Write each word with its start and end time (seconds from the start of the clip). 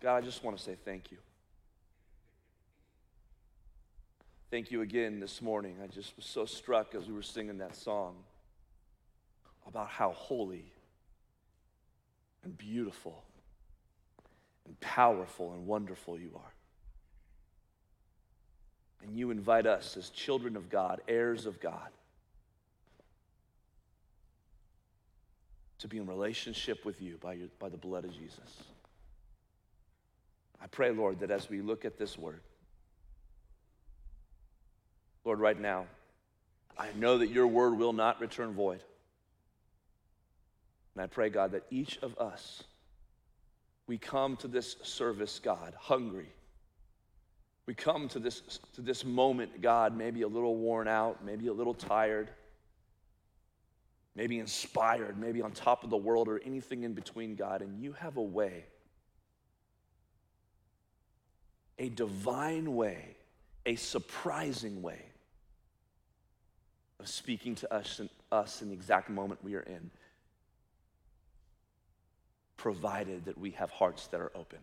God, 0.00 0.16
I 0.16 0.20
just 0.20 0.44
want 0.44 0.56
to 0.56 0.62
say 0.62 0.76
thank 0.84 1.10
you. 1.10 1.18
Thank 4.50 4.70
you 4.70 4.82
again 4.82 5.18
this 5.20 5.42
morning. 5.42 5.76
I 5.82 5.86
just 5.86 6.16
was 6.16 6.24
so 6.24 6.46
struck 6.46 6.94
as 6.94 7.06
we 7.06 7.14
were 7.14 7.22
singing 7.22 7.58
that 7.58 7.74
song 7.74 8.14
about 9.66 9.88
how 9.88 10.12
holy 10.12 10.72
and 12.44 12.56
beautiful 12.56 13.24
and 14.64 14.78
powerful 14.80 15.52
and 15.52 15.66
wonderful 15.66 16.18
you 16.18 16.30
are. 16.36 16.52
And 19.02 19.16
you 19.16 19.30
invite 19.30 19.66
us 19.66 19.96
as 19.96 20.10
children 20.10 20.56
of 20.56 20.68
God, 20.68 21.00
heirs 21.08 21.46
of 21.46 21.60
God, 21.60 21.90
to 25.78 25.88
be 25.88 25.98
in 25.98 26.06
relationship 26.06 26.84
with 26.84 27.02
you 27.02 27.18
by, 27.20 27.34
your, 27.34 27.48
by 27.58 27.68
the 27.68 27.76
blood 27.76 28.04
of 28.04 28.12
Jesus. 28.12 28.64
I 30.62 30.66
pray, 30.66 30.90
Lord, 30.90 31.20
that 31.20 31.30
as 31.30 31.48
we 31.48 31.60
look 31.60 31.84
at 31.84 31.98
this 31.98 32.18
word, 32.18 32.40
Lord, 35.24 35.40
right 35.40 35.60
now, 35.60 35.86
I 36.78 36.88
know 36.96 37.18
that 37.18 37.28
your 37.28 37.46
word 37.46 37.78
will 37.78 37.92
not 37.92 38.20
return 38.20 38.52
void. 38.52 38.82
And 40.94 41.02
I 41.02 41.06
pray, 41.06 41.30
God, 41.30 41.52
that 41.52 41.64
each 41.70 41.98
of 41.98 42.16
us, 42.18 42.62
we 43.86 43.98
come 43.98 44.36
to 44.36 44.48
this 44.48 44.76
service, 44.82 45.40
God, 45.42 45.74
hungry. 45.78 46.28
We 47.66 47.74
come 47.74 48.08
to 48.10 48.18
this, 48.18 48.60
to 48.74 48.80
this 48.80 49.04
moment, 49.04 49.60
God, 49.60 49.96
maybe 49.96 50.22
a 50.22 50.28
little 50.28 50.56
worn 50.56 50.86
out, 50.86 51.24
maybe 51.24 51.48
a 51.48 51.52
little 51.52 51.74
tired, 51.74 52.30
maybe 54.14 54.38
inspired, 54.38 55.18
maybe 55.18 55.42
on 55.42 55.50
top 55.50 55.82
of 55.82 55.90
the 55.90 55.96
world 55.96 56.28
or 56.28 56.40
anything 56.44 56.84
in 56.84 56.94
between, 56.94 57.34
God. 57.34 57.62
And 57.62 57.82
you 57.82 57.92
have 57.92 58.16
a 58.16 58.22
way, 58.22 58.64
a 61.78 61.88
divine 61.88 62.74
way, 62.74 63.16
a 63.64 63.76
surprising 63.76 64.82
way 64.82 65.02
of 66.98 67.08
speaking 67.08 67.54
to 67.56 67.74
us 67.74 68.00
in, 68.00 68.08
us 68.32 68.62
in 68.62 68.68
the 68.68 68.74
exact 68.74 69.10
moment 69.10 69.42
we 69.44 69.54
are 69.54 69.60
in, 69.60 69.90
provided 72.56 73.26
that 73.26 73.38
we 73.38 73.50
have 73.52 73.70
hearts 73.70 74.06
that 74.08 74.20
are 74.20 74.32
open. 74.34 74.58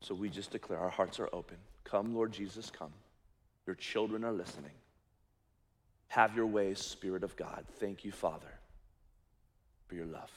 So 0.00 0.14
we 0.14 0.28
just 0.28 0.50
declare 0.50 0.78
our 0.78 0.90
hearts 0.90 1.20
are 1.20 1.28
open. 1.32 1.56
Come, 1.84 2.14
Lord 2.14 2.32
Jesus, 2.32 2.70
come. 2.70 2.92
Your 3.66 3.76
children 3.76 4.24
are 4.24 4.32
listening. 4.32 4.72
Have 6.08 6.36
your 6.36 6.46
way, 6.46 6.74
Spirit 6.74 7.24
of 7.24 7.36
God. 7.36 7.64
Thank 7.78 8.04
you, 8.04 8.12
Father, 8.12 8.52
for 9.86 9.94
your 9.94 10.06
love. 10.06 10.30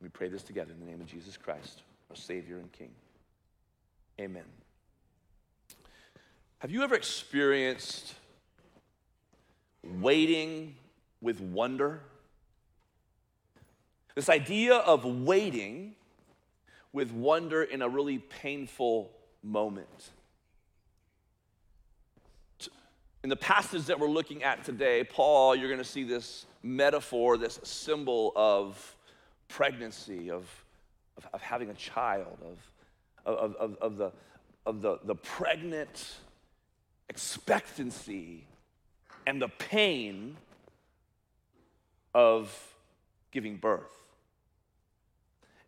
We 0.00 0.08
pray 0.08 0.28
this 0.28 0.42
together 0.42 0.72
in 0.72 0.80
the 0.80 0.86
name 0.86 1.00
of 1.00 1.06
Jesus 1.06 1.36
Christ, 1.36 1.82
our 2.08 2.16
Savior 2.16 2.58
and 2.58 2.70
King. 2.72 2.90
Amen. 4.20 4.44
Have 6.58 6.70
you 6.70 6.82
ever 6.82 6.94
experienced 6.94 8.14
waiting 10.00 10.74
with 11.20 11.40
wonder. 11.40 12.00
This 14.14 14.28
idea 14.28 14.74
of 14.74 15.04
waiting 15.04 15.94
with 16.92 17.12
wonder 17.12 17.62
in 17.62 17.82
a 17.82 17.88
really 17.88 18.18
painful 18.18 19.10
moment. 19.42 20.10
In 23.24 23.30
the 23.30 23.36
passage 23.36 23.86
that 23.86 23.98
we're 23.98 24.08
looking 24.08 24.42
at 24.42 24.64
today, 24.64 25.04
Paul, 25.04 25.54
you're 25.56 25.68
going 25.68 25.78
to 25.78 25.84
see 25.84 26.04
this 26.04 26.46
metaphor, 26.62 27.36
this 27.36 27.58
symbol 27.64 28.32
of 28.36 28.96
pregnancy, 29.48 30.30
of, 30.30 30.44
of, 31.16 31.26
of 31.32 31.42
having 31.42 31.68
a 31.68 31.74
child, 31.74 32.38
of, 32.42 32.58
of, 33.24 33.54
of, 33.56 33.76
of, 33.80 33.96
the, 33.96 34.12
of 34.66 34.82
the, 34.82 34.98
the 35.04 35.14
pregnant 35.14 36.16
expectancy 37.08 38.46
and 39.26 39.40
the 39.40 39.48
pain 39.48 40.36
of 42.14 42.74
giving 43.30 43.56
birth. 43.56 43.98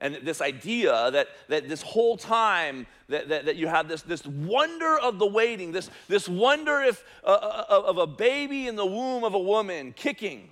And 0.00 0.14
this 0.22 0.40
idea 0.40 1.10
that, 1.10 1.28
that 1.48 1.68
this 1.68 1.82
whole 1.82 2.16
time 2.16 2.86
that, 3.08 3.28
that, 3.28 3.44
that 3.44 3.56
you 3.56 3.66
have 3.66 3.86
this, 3.86 4.00
this 4.00 4.24
wonder 4.24 4.98
of 4.98 5.18
the 5.18 5.26
waiting, 5.26 5.72
this, 5.72 5.90
this 6.08 6.26
wonder 6.26 6.80
if, 6.80 7.04
uh, 7.22 7.26
uh 7.26 7.82
of 7.86 7.98
a 7.98 8.06
baby 8.06 8.66
in 8.66 8.76
the 8.76 8.86
womb 8.86 9.24
of 9.24 9.34
a 9.34 9.38
woman 9.38 9.92
kicking, 9.92 10.50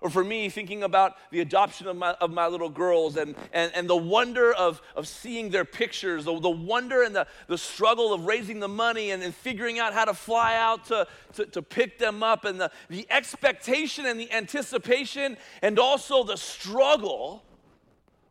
or 0.00 0.10
for 0.10 0.22
me, 0.22 0.48
thinking 0.48 0.82
about 0.82 1.14
the 1.30 1.40
adoption 1.40 1.86
of 1.86 1.96
my, 1.96 2.12
of 2.20 2.30
my 2.30 2.46
little 2.46 2.68
girls 2.68 3.16
and, 3.16 3.34
and, 3.52 3.72
and 3.74 3.88
the 3.88 3.96
wonder 3.96 4.52
of, 4.52 4.82
of 4.94 5.08
seeing 5.08 5.50
their 5.50 5.64
pictures, 5.64 6.26
the, 6.26 6.38
the 6.38 6.50
wonder 6.50 7.02
and 7.02 7.14
the, 7.14 7.26
the 7.46 7.58
struggle 7.58 8.12
of 8.12 8.26
raising 8.26 8.60
the 8.60 8.68
money 8.68 9.10
and, 9.10 9.22
and 9.22 9.34
figuring 9.34 9.78
out 9.78 9.94
how 9.94 10.04
to 10.04 10.14
fly 10.14 10.56
out 10.56 10.84
to, 10.86 11.06
to, 11.34 11.46
to 11.46 11.62
pick 11.62 11.98
them 11.98 12.22
up, 12.22 12.44
and 12.44 12.60
the, 12.60 12.70
the 12.88 13.06
expectation 13.10 14.06
and 14.06 14.20
the 14.20 14.30
anticipation, 14.32 15.36
and 15.62 15.78
also 15.78 16.22
the 16.24 16.36
struggle 16.36 17.42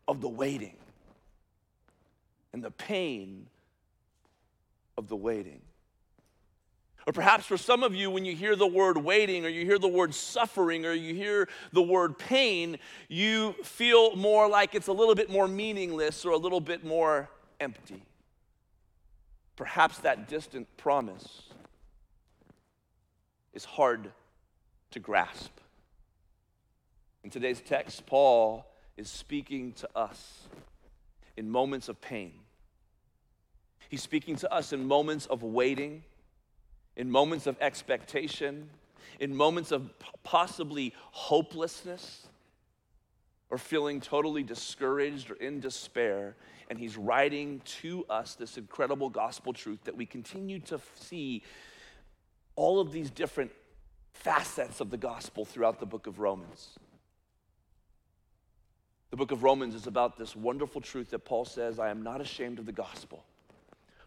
of 0.08 0.22
the 0.22 0.30
waiting 0.30 0.78
and 2.54 2.64
the 2.64 2.72
pain 2.72 3.48
of 4.98 5.08
the 5.08 5.16
waiting. 5.16 5.62
Or 7.08 7.14
perhaps 7.14 7.46
for 7.46 7.58
some 7.58 7.84
of 7.84 7.94
you, 7.94 8.10
when 8.10 8.26
you 8.26 8.36
hear 8.36 8.56
the 8.56 8.66
word 8.66 8.98
waiting, 8.98 9.46
or 9.46 9.50
you 9.50 9.64
hear 9.64 9.78
the 9.78 9.88
word 9.88 10.16
suffering, 10.16 10.86
or 10.86 10.94
you 10.94 11.14
hear 11.14 11.48
the 11.72 11.82
word 11.82 12.18
pain, 12.18 12.80
you 13.08 13.54
feel 13.64 14.16
more 14.16 14.50
like 14.50 14.74
it's 14.74 14.88
a 14.88 14.94
little 14.94 15.14
bit 15.14 15.30
more 15.30 15.48
meaningless 15.48 16.26
or 16.26 16.32
a 16.32 16.38
little 16.38 16.60
bit 16.60 16.84
more 16.84 17.30
empty. 17.60 18.02
Perhaps 19.56 20.00
that 20.00 20.28
distant 20.28 20.68
promise 20.78 21.44
is 23.54 23.66
hard 23.66 24.12
to 24.92 25.00
grasp. 25.00 25.52
In 27.24 27.30
today's 27.30 27.62
text, 27.62 28.06
Paul 28.08 28.66
is 28.98 29.10
speaking 29.12 29.74
to 29.74 29.90
us 29.96 30.48
in 31.38 31.50
moments 31.50 31.88
of 31.88 32.02
pain. 32.02 32.34
He's 33.90 34.02
speaking 34.02 34.36
to 34.38 34.52
us 34.52 34.74
in 34.74 34.88
moments 34.88 35.28
of 35.28 35.44
waiting 35.44 36.04
in 36.96 37.10
moments 37.10 37.48
of 37.48 37.58
expectation, 37.62 38.70
in 39.20 39.36
moments 39.36 39.72
of 39.72 39.92
possibly 40.24 40.94
hopelessness 41.12 42.28
or 43.50 43.58
feeling 43.58 44.02
totally 44.02 44.44
discouraged 44.44 45.32
or 45.32 45.36
in 45.36 45.60
despair. 45.60 46.36
And 46.70 46.80
he's 46.80 46.98
writing 46.98 47.62
to 47.82 48.06
us 48.10 48.36
this 48.36 48.58
incredible 48.58 49.10
gospel 49.10 49.54
truth 49.54 49.84
that 49.84 49.96
we 49.96 50.06
continue 50.06 50.60
to 50.62 50.80
see 50.96 51.44
all 52.56 52.80
of 52.80 52.92
these 52.92 53.12
different 53.12 53.52
facets 54.14 54.80
of 54.80 54.90
the 54.90 54.98
gospel 54.98 55.46
throughout 55.46 55.80
the 55.80 55.86
book 55.86 56.08
of 56.08 56.20
Romans. 56.20 56.80
The 59.12 59.18
book 59.18 59.32
of 59.32 59.44
Romans 59.44 59.76
is 59.76 59.88
about 59.88 60.18
this 60.18 60.36
wonderful 60.36 60.82
truth 60.82 61.12
that 61.12 61.20
Paul 61.20 61.46
says, 61.46 61.80
I 61.80 61.90
am 61.90 62.02
not 62.02 62.22
ashamed 62.22 62.60
of 62.60 62.66
the 62.66 62.72
gospel, 62.72 63.24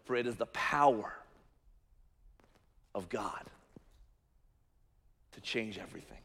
for 0.05 0.17
it 0.17 0.27
is 0.27 0.37
the 0.37 0.47
power 0.47 1.15
of 2.99 3.09
God 3.09 3.45
to 5.33 5.41
change 5.41 5.79
everything. 5.79 6.19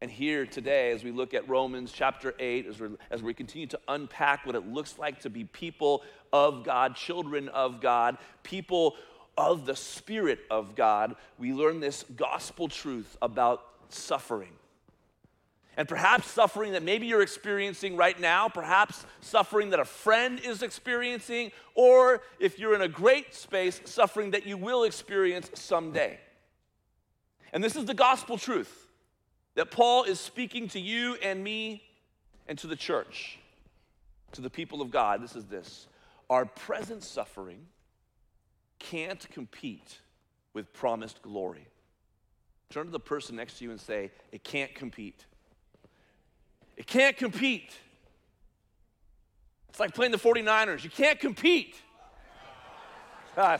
And 0.00 0.10
here 0.10 0.44
today, 0.44 0.92
as 0.92 1.02
we 1.02 1.10
look 1.10 1.32
at 1.32 1.48
Romans 1.48 1.90
chapter 1.90 2.34
8, 2.38 2.66
as, 2.66 2.82
as 3.10 3.22
we 3.22 3.32
continue 3.32 3.66
to 3.68 3.80
unpack 3.88 4.44
what 4.44 4.54
it 4.54 4.66
looks 4.66 4.98
like 4.98 5.20
to 5.20 5.30
be 5.30 5.44
people 5.44 6.02
of 6.32 6.62
God, 6.62 6.94
children 6.94 7.48
of 7.48 7.80
God, 7.80 8.18
people 8.42 8.96
of 9.38 9.64
the 9.64 9.74
Spirit 9.74 10.40
of 10.50 10.76
God, 10.76 11.16
we 11.38 11.54
learn 11.54 11.80
this 11.80 12.04
gospel 12.16 12.68
truth 12.68 13.16
about 13.22 13.64
suffering 13.88 14.52
and 15.76 15.88
perhaps 15.88 16.30
suffering 16.30 16.72
that 16.72 16.82
maybe 16.82 17.06
you're 17.06 17.22
experiencing 17.22 17.96
right 17.96 18.18
now, 18.18 18.48
perhaps 18.48 19.04
suffering 19.20 19.70
that 19.70 19.80
a 19.80 19.84
friend 19.84 20.40
is 20.40 20.62
experiencing, 20.62 21.50
or 21.74 22.22
if 22.38 22.58
you're 22.58 22.74
in 22.74 22.82
a 22.82 22.88
great 22.88 23.34
space, 23.34 23.80
suffering 23.84 24.30
that 24.32 24.46
you 24.46 24.56
will 24.56 24.84
experience 24.84 25.50
someday. 25.54 26.18
And 27.52 27.62
this 27.62 27.76
is 27.76 27.84
the 27.84 27.94
gospel 27.94 28.38
truth 28.38 28.88
that 29.54 29.70
Paul 29.70 30.04
is 30.04 30.18
speaking 30.20 30.68
to 30.68 30.80
you 30.80 31.14
and 31.22 31.42
me 31.42 31.82
and 32.48 32.58
to 32.58 32.66
the 32.66 32.76
church, 32.76 33.38
to 34.32 34.40
the 34.40 34.50
people 34.50 34.82
of 34.82 34.90
God. 34.90 35.22
This 35.22 35.36
is 35.36 35.46
this 35.46 35.86
our 36.30 36.44
present 36.46 37.02
suffering 37.02 37.66
can't 38.78 39.28
compete 39.30 39.98
with 40.52 40.72
promised 40.72 41.22
glory. 41.22 41.66
Turn 42.70 42.86
to 42.86 42.92
the 42.92 43.00
person 43.00 43.36
next 43.36 43.58
to 43.58 43.64
you 43.64 43.70
and 43.70 43.80
say, 43.80 44.10
It 44.32 44.42
can't 44.42 44.74
compete. 44.74 45.26
It 46.76 46.86
can't 46.86 47.16
compete. 47.16 47.70
It's 49.68 49.80
like 49.80 49.94
playing 49.94 50.12
the 50.12 50.18
49ers. 50.18 50.84
You 50.84 50.90
can't 50.90 51.18
compete. 51.18 51.76
Ah, 53.36 53.58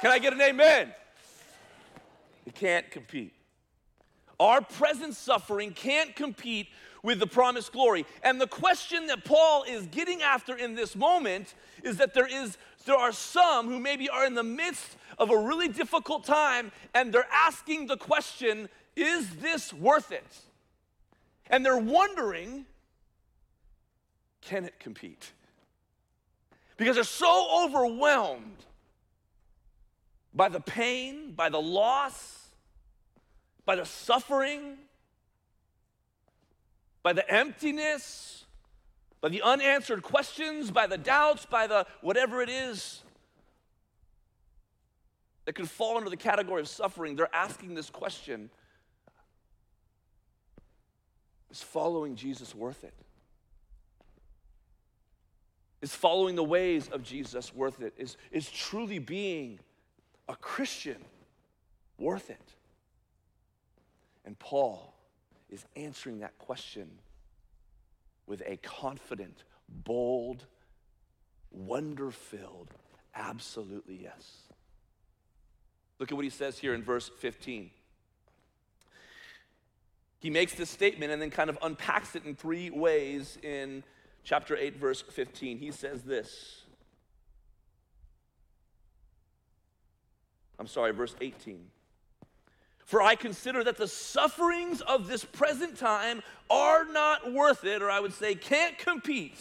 can 0.00 0.10
I 0.10 0.18
get 0.18 0.32
an 0.32 0.40
amen? 0.40 0.92
It 2.46 2.54
can't 2.54 2.90
compete. 2.90 3.32
Our 4.38 4.60
present 4.60 5.14
suffering 5.14 5.72
can't 5.72 6.14
compete 6.14 6.68
with 7.02 7.18
the 7.20 7.26
promised 7.26 7.72
glory. 7.72 8.06
And 8.22 8.40
the 8.40 8.46
question 8.46 9.06
that 9.06 9.24
Paul 9.24 9.64
is 9.64 9.86
getting 9.86 10.22
after 10.22 10.54
in 10.54 10.74
this 10.74 10.94
moment 10.94 11.54
is 11.82 11.96
that 11.96 12.14
there 12.14 12.26
is 12.26 12.58
there 12.84 12.96
are 12.96 13.12
some 13.12 13.68
who 13.68 13.78
maybe 13.78 14.08
are 14.08 14.24
in 14.24 14.34
the 14.34 14.42
midst 14.42 14.96
of 15.18 15.30
a 15.30 15.36
really 15.36 15.68
difficult 15.68 16.24
time 16.24 16.72
and 16.94 17.12
they're 17.12 17.28
asking 17.30 17.86
the 17.86 17.96
question, 17.96 18.68
is 18.96 19.28
this 19.36 19.74
worth 19.74 20.10
it? 20.10 20.24
And 21.50 21.64
they're 21.64 21.78
wondering, 21.78 22.66
can 24.42 24.64
it 24.64 24.78
compete? 24.78 25.32
Because 26.76 26.94
they're 26.94 27.04
so 27.04 27.64
overwhelmed 27.64 28.64
by 30.34 30.48
the 30.48 30.60
pain, 30.60 31.32
by 31.32 31.48
the 31.48 31.60
loss, 31.60 32.48
by 33.64 33.76
the 33.76 33.84
suffering, 33.84 34.78
by 37.02 37.12
the 37.12 37.28
emptiness, 37.32 38.44
by 39.20 39.28
the 39.28 39.42
unanswered 39.42 40.02
questions, 40.02 40.70
by 40.70 40.86
the 40.86 40.98
doubts, 40.98 41.46
by 41.46 41.66
the 41.66 41.86
whatever 42.00 42.40
it 42.40 42.48
is 42.48 43.02
that 45.44 45.54
could 45.54 45.68
fall 45.68 45.96
under 45.96 46.10
the 46.10 46.16
category 46.16 46.60
of 46.60 46.68
suffering, 46.68 47.16
they're 47.16 47.34
asking 47.34 47.74
this 47.74 47.90
question 47.90 48.50
Is 51.50 51.62
following 51.62 52.14
Jesus 52.14 52.54
worth 52.54 52.84
it? 52.84 52.94
Is 55.80 55.94
following 55.94 56.34
the 56.34 56.44
ways 56.44 56.88
of 56.88 57.02
Jesus 57.02 57.54
worth 57.54 57.80
it? 57.80 57.94
Is, 57.96 58.16
is 58.32 58.50
truly 58.50 58.98
being 58.98 59.60
a 60.28 60.34
Christian 60.34 60.98
worth 61.98 62.30
it? 62.30 62.54
And 64.24 64.38
Paul 64.38 64.92
is 65.48 65.64
answering 65.76 66.18
that 66.18 66.36
question 66.38 66.90
with 68.26 68.42
a 68.44 68.58
confident, 68.58 69.44
bold, 69.68 70.44
wonder 71.50 72.10
filled, 72.10 72.68
absolutely 73.14 74.00
yes. 74.02 74.42
Look 75.98 76.12
at 76.12 76.14
what 76.14 76.24
he 76.24 76.30
says 76.30 76.58
here 76.58 76.74
in 76.74 76.82
verse 76.82 77.10
15. 77.20 77.70
He 80.20 80.30
makes 80.30 80.54
this 80.54 80.70
statement 80.70 81.12
and 81.12 81.22
then 81.22 81.30
kind 81.30 81.48
of 81.48 81.58
unpacks 81.62 82.16
it 82.16 82.24
in 82.24 82.34
three 82.34 82.70
ways 82.70 83.38
in 83.42 83.84
chapter 84.24 84.56
8, 84.56 84.76
verse 84.76 85.02
15. 85.02 85.58
He 85.58 85.70
says 85.70 86.02
this. 86.02 86.62
I'm 90.58 90.66
sorry, 90.66 90.92
verse 90.92 91.14
18. 91.20 91.66
For 92.84 93.00
I 93.00 93.14
consider 93.14 93.62
that 93.64 93.76
the 93.76 93.86
sufferings 93.86 94.80
of 94.80 95.08
this 95.08 95.24
present 95.24 95.78
time 95.78 96.22
are 96.50 96.84
not 96.84 97.32
worth 97.32 97.64
it, 97.64 97.82
or 97.82 97.90
I 97.90 98.00
would 98.00 98.14
say 98.14 98.34
can't 98.34 98.76
compete, 98.78 99.38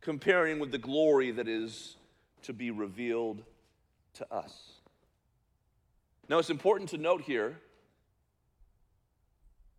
comparing 0.00 0.58
with 0.58 0.70
the 0.70 0.78
glory 0.78 1.30
that 1.32 1.48
is 1.48 1.96
to 2.42 2.52
be 2.52 2.70
revealed 2.70 3.42
to 4.14 4.32
us. 4.32 4.72
Now, 6.28 6.38
it's 6.38 6.50
important 6.50 6.90
to 6.90 6.98
note 6.98 7.22
here 7.22 7.58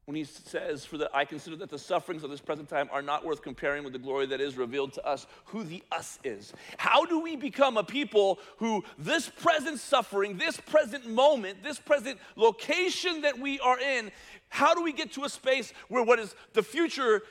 when 0.06 0.16
he 0.16 0.24
says, 0.24 0.86
For 0.86 0.98
that 0.98 1.16
I 1.16 1.26
consider 1.26 1.56
that 1.58 1.70
the 1.70 1.80
sufferings 1.80 2.24
of 2.24 2.30
this 2.30 2.42
present 2.42 2.70
time 2.70 2.90
are 2.92 3.02
not 3.02 3.26
worth 3.26 3.42
comparing 3.42 3.84
with 3.84 3.94
the 3.94 4.00
glory 4.00 4.26
that 4.28 4.42
is 4.42 4.58
revealed 4.58 4.94
to 4.94 5.06
us, 5.06 5.26
who 5.46 5.64
the 5.64 5.82
us 5.92 6.20
is. 6.24 6.54
How 6.78 7.06
do 7.06 7.20
we 7.20 7.36
become 7.36 7.78
a 7.78 7.84
people 7.84 8.40
who 8.58 8.84
this 8.98 9.30
present 9.30 9.80
suffering, 9.80 10.38
this 10.38 10.60
present 10.60 11.08
moment, 11.10 11.64
this 11.64 11.80
present 11.80 12.20
location 12.36 13.22
that 13.22 13.40
we 13.40 13.60
are 13.60 13.80
in, 13.80 14.12
how 14.50 14.76
do 14.76 14.84
we 14.84 14.94
get 14.94 15.14
to 15.14 15.24
a 15.24 15.30
space 15.30 15.74
where 15.88 16.04
what 16.04 16.20
is 16.20 16.36
the 16.54 16.64
future 16.64 17.22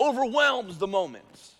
overwhelms 0.00 0.78
the 0.78 0.88
moment? 0.88 1.51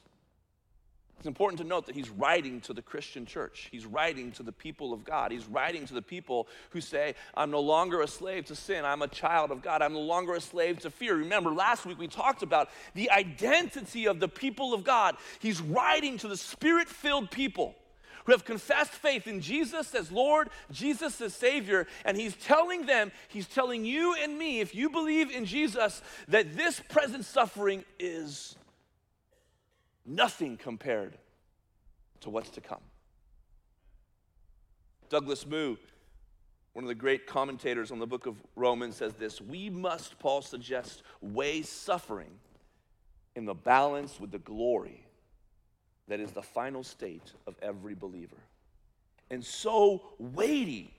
It's 1.23 1.29
important 1.29 1.61
to 1.61 1.65
note 1.65 1.87
that 1.87 1.95
he's 1.95 2.11
writing 2.11 2.61
to 2.63 2.73
the 2.73 2.83
Christian 2.83 3.27
church. 3.27 3.69
He's 3.71 3.87
writing 3.87 4.33
to 4.33 4.43
the 4.43 4.51
people 4.51 4.93
of 4.93 5.05
God. 5.05 5.31
He's 5.31 5.47
writing 5.47 5.87
to 5.87 5.95
the 5.95 6.03
people 6.03 6.49
who 6.71 6.81
say, 6.81 7.15
I'm 7.37 7.53
no 7.53 7.61
longer 7.61 8.01
a 8.01 8.09
slave 8.09 8.47
to 8.47 8.57
sin. 8.57 8.85
I'm 8.85 9.03
a 9.03 9.07
child 9.07 9.53
of 9.53 9.63
God. 9.63 9.83
I'm 9.83 9.93
no 9.93 10.01
longer 10.01 10.35
a 10.35 10.41
slave 10.41 10.81
to 10.81 10.91
fear. 10.91 11.15
Remember, 11.15 11.53
last 11.53 11.87
week 11.87 11.97
we 11.97 12.09
talked 12.09 12.43
about 12.43 12.71
the 12.95 13.09
identity 13.13 14.09
of 14.09 14.19
the 14.19 14.27
people 14.27 14.75
of 14.75 14.83
God. 14.83 15.17
He's 15.39 15.61
writing 15.61 16.19
to 16.19 16.27
the 16.27 16.37
spirit 16.37 16.89
filled 16.89 17.31
people 17.31 17.77
who 18.25 18.33
have 18.33 18.45
confessed 18.45 18.91
faith 18.91 19.29
in 19.29 19.41
Jesus 19.41 19.95
as 19.95 20.11
Lord, 20.11 20.51
Jesus 20.73 21.21
as 21.21 21.35
Savior, 21.35 21.87
and 22.05 22.17
He's 22.17 22.35
telling 22.35 22.87
them, 22.87 23.13
He's 23.29 23.47
telling 23.47 23.85
you 23.85 24.17
and 24.21 24.37
me, 24.37 24.59
if 24.59 24.75
you 24.75 24.91
believe 24.91 25.31
in 25.31 25.45
Jesus, 25.45 26.03
that 26.27 26.57
this 26.57 26.81
present 26.89 27.25
suffering 27.25 27.85
is 28.01 28.57
Nothing 30.05 30.57
compared 30.57 31.17
to 32.21 32.31
what's 32.31 32.51
to 32.51 32.61
come. 32.61 32.81
Douglas 35.09 35.47
Moo, 35.47 35.77
one 36.73 36.85
of 36.85 36.89
the 36.89 36.95
great 36.95 37.27
commentators 37.27 37.91
on 37.91 37.99
the 37.99 38.07
book 38.07 38.27
of 38.27 38.37
Romans, 38.57 38.97
says 38.97 39.15
this 39.15 39.41
We 39.41 39.69
must, 39.71 40.19
Paul 40.19 40.43
suggests, 40.43 41.03
weigh 41.21 41.63
suffering 41.63 42.31
in 43.37 43.45
the 43.45 43.55
balance 43.55 44.19
with 44.19 44.31
the 44.31 44.39
glory 44.39 45.05
that 46.09 46.21
is 46.21 46.33
the 46.33 46.43
final 46.43 46.83
state 46.83 47.33
of 47.47 47.55
every 47.63 47.95
believer. 47.95 48.37
And 49.31 49.45
so 49.45 50.03
weighty, 50.19 50.93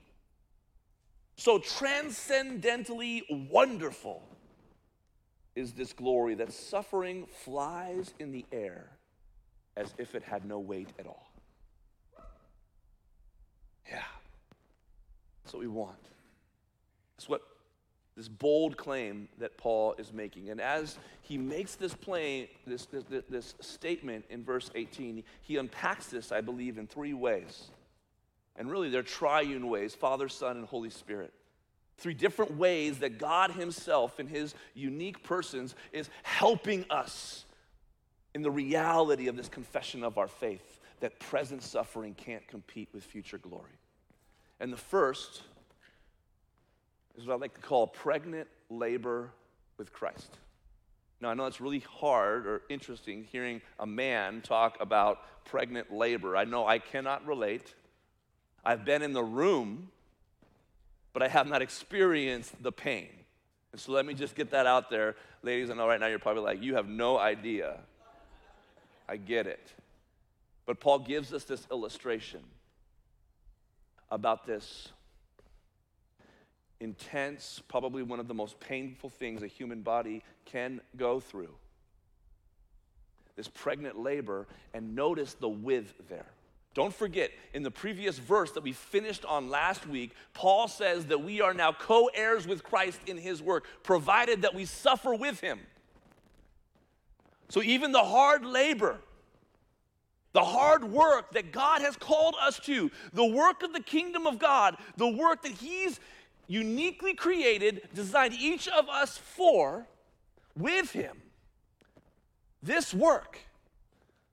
so 1.36 1.58
transcendently 1.58 3.22
wonderful 3.50 4.22
is 5.54 5.72
this 5.72 5.92
glory 5.92 6.34
that 6.36 6.52
suffering 6.52 7.26
flies 7.26 8.12
in 8.18 8.32
the 8.32 8.44
air 8.50 8.86
as 9.76 9.94
if 9.98 10.14
it 10.14 10.22
had 10.22 10.44
no 10.44 10.58
weight 10.58 10.88
at 10.98 11.06
all. 11.06 11.28
Yeah. 13.90 14.02
That's 15.42 15.52
what 15.52 15.60
we 15.60 15.68
want. 15.68 15.98
That's 17.16 17.28
what 17.28 17.42
this 18.16 18.28
bold 18.28 18.76
claim 18.76 19.28
that 19.38 19.56
Paul 19.58 19.94
is 19.98 20.12
making. 20.12 20.50
And 20.50 20.60
as 20.60 20.98
he 21.22 21.36
makes 21.36 21.74
this, 21.74 21.94
play, 21.94 22.50
this, 22.66 22.86
this, 22.86 23.04
this 23.28 23.54
statement 23.60 24.24
in 24.30 24.44
verse 24.44 24.70
18, 24.74 25.24
he 25.42 25.56
unpacks 25.56 26.06
this, 26.06 26.30
I 26.30 26.40
believe, 26.40 26.78
in 26.78 26.86
three 26.86 27.14
ways. 27.14 27.70
And 28.56 28.70
really, 28.70 28.88
they're 28.88 29.02
triune 29.02 29.68
ways 29.68 29.94
Father, 29.94 30.28
Son, 30.28 30.56
and 30.56 30.66
Holy 30.66 30.90
Spirit. 30.90 31.32
Three 31.96 32.14
different 32.14 32.56
ways 32.56 32.98
that 32.98 33.18
God 33.18 33.52
Himself, 33.52 34.20
in 34.20 34.26
His 34.28 34.54
unique 34.74 35.22
persons, 35.24 35.74
is 35.92 36.08
helping 36.22 36.84
us 36.90 37.44
in 38.34 38.42
the 38.42 38.50
reality 38.50 39.28
of 39.28 39.36
this 39.36 39.48
confession 39.48 40.02
of 40.02 40.18
our 40.18 40.28
faith 40.28 40.80
that 41.00 41.18
present 41.20 41.62
suffering 41.62 42.14
can't 42.14 42.46
compete 42.48 42.88
with 42.92 43.04
future 43.04 43.38
glory. 43.38 43.78
And 44.60 44.72
the 44.72 44.78
first 44.78 45.42
is 47.16 47.26
what 47.26 47.34
I 47.34 47.36
like 47.36 47.54
to 47.54 47.60
call 47.60 47.86
pregnant 47.86 48.48
labor 48.70 49.30
with 49.78 49.92
Christ. 49.92 50.38
Now, 51.20 51.30
I 51.30 51.34
know 51.34 51.46
it's 51.46 51.60
really 51.60 51.84
hard 51.98 52.46
or 52.46 52.62
interesting 52.68 53.24
hearing 53.30 53.62
a 53.78 53.86
man 53.86 54.40
talk 54.42 54.76
about 54.80 55.18
pregnant 55.44 55.92
labor. 55.92 56.36
I 56.36 56.44
know 56.44 56.66
I 56.66 56.78
cannot 56.78 57.26
relate. 57.26 57.74
I've 58.64 58.84
been 58.84 59.02
in 59.02 59.12
the 59.12 59.22
room 59.22 59.88
but 61.14 61.22
I 61.22 61.28
have 61.28 61.48
not 61.48 61.62
experienced 61.62 62.62
the 62.62 62.72
pain. 62.72 63.08
And 63.72 63.80
so 63.80 63.92
let 63.92 64.04
me 64.04 64.12
just 64.12 64.34
get 64.34 64.50
that 64.50 64.66
out 64.66 64.90
there. 64.90 65.14
Ladies, 65.42 65.70
I 65.70 65.74
know 65.74 65.86
right 65.86 65.98
now 65.98 66.08
you're 66.08 66.18
probably 66.18 66.42
like, 66.42 66.60
you 66.60 66.74
have 66.74 66.88
no 66.88 67.16
idea. 67.16 67.78
I 69.08 69.16
get 69.16 69.46
it. 69.46 69.72
But 70.66 70.80
Paul 70.80 71.00
gives 71.00 71.32
us 71.32 71.44
this 71.44 71.66
illustration 71.70 72.40
about 74.10 74.46
this 74.46 74.88
intense, 76.80 77.62
probably 77.68 78.02
one 78.02 78.20
of 78.20 78.28
the 78.28 78.34
most 78.34 78.60
painful 78.60 79.10
things 79.10 79.42
a 79.42 79.46
human 79.46 79.82
body 79.82 80.22
can 80.44 80.80
go 80.96 81.20
through. 81.20 81.54
This 83.36 83.48
pregnant 83.48 83.98
labor, 83.98 84.46
and 84.72 84.94
notice 84.94 85.34
the 85.34 85.48
with 85.48 85.92
there. 86.08 86.26
Don't 86.74 86.94
forget, 86.94 87.30
in 87.52 87.62
the 87.62 87.70
previous 87.70 88.18
verse 88.18 88.50
that 88.52 88.62
we 88.62 88.72
finished 88.72 89.24
on 89.24 89.48
last 89.48 89.86
week, 89.86 90.12
Paul 90.34 90.66
says 90.66 91.06
that 91.06 91.22
we 91.22 91.40
are 91.40 91.54
now 91.54 91.72
co 91.72 92.10
heirs 92.12 92.46
with 92.46 92.64
Christ 92.64 93.00
in 93.06 93.16
his 93.16 93.40
work, 93.40 93.64
provided 93.82 94.42
that 94.42 94.54
we 94.54 94.64
suffer 94.64 95.14
with 95.14 95.40
him. 95.40 95.60
So 97.54 97.62
even 97.62 97.92
the 97.92 98.02
hard 98.02 98.44
labor, 98.44 98.98
the 100.32 100.42
hard 100.42 100.82
work 100.82 101.34
that 101.34 101.52
God 101.52 101.82
has 101.82 101.94
called 101.94 102.34
us 102.42 102.58
to, 102.64 102.90
the 103.12 103.24
work 103.24 103.62
of 103.62 103.72
the 103.72 103.80
kingdom 103.80 104.26
of 104.26 104.40
God, 104.40 104.76
the 104.96 105.06
work 105.06 105.42
that 105.42 105.52
he's 105.52 106.00
uniquely 106.48 107.14
created, 107.14 107.82
designed 107.94 108.34
each 108.34 108.66
of 108.66 108.88
us 108.88 109.18
for, 109.18 109.86
with 110.56 110.90
him, 110.90 111.16
this 112.60 112.92
work, 112.92 113.38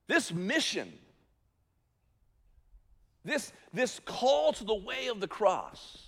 this 0.07 0.33
mission, 0.33 0.91
this, 3.23 3.53
this 3.71 4.01
call 4.03 4.51
to 4.53 4.63
the 4.63 4.73
way 4.73 5.09
of 5.09 5.19
the 5.19 5.27
cross 5.27 6.07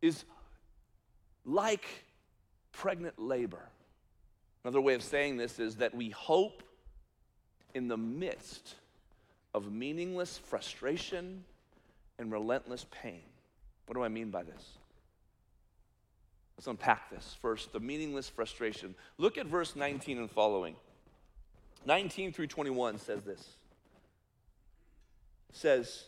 is 0.00 0.24
like 1.44 1.84
pregnant 2.70 3.18
labor. 3.18 3.70
Another 4.66 4.80
way 4.80 4.94
of 4.94 5.02
saying 5.04 5.36
this 5.36 5.60
is 5.60 5.76
that 5.76 5.94
we 5.94 6.10
hope 6.10 6.64
in 7.72 7.86
the 7.86 7.96
midst 7.96 8.74
of 9.54 9.70
meaningless 9.70 10.38
frustration 10.38 11.44
and 12.18 12.32
relentless 12.32 12.84
pain. 12.90 13.22
What 13.86 13.94
do 13.94 14.02
I 14.02 14.08
mean 14.08 14.30
by 14.30 14.42
this? 14.42 14.78
Let's 16.58 16.66
unpack 16.66 17.10
this. 17.10 17.36
First, 17.40 17.72
the 17.72 17.78
meaningless 17.78 18.28
frustration. 18.28 18.96
Look 19.18 19.38
at 19.38 19.46
verse 19.46 19.76
19 19.76 20.18
and 20.18 20.28
following. 20.28 20.74
19 21.84 22.32
through 22.32 22.48
21 22.48 22.98
says 22.98 23.22
this. 23.22 23.48
Says, 25.52 26.06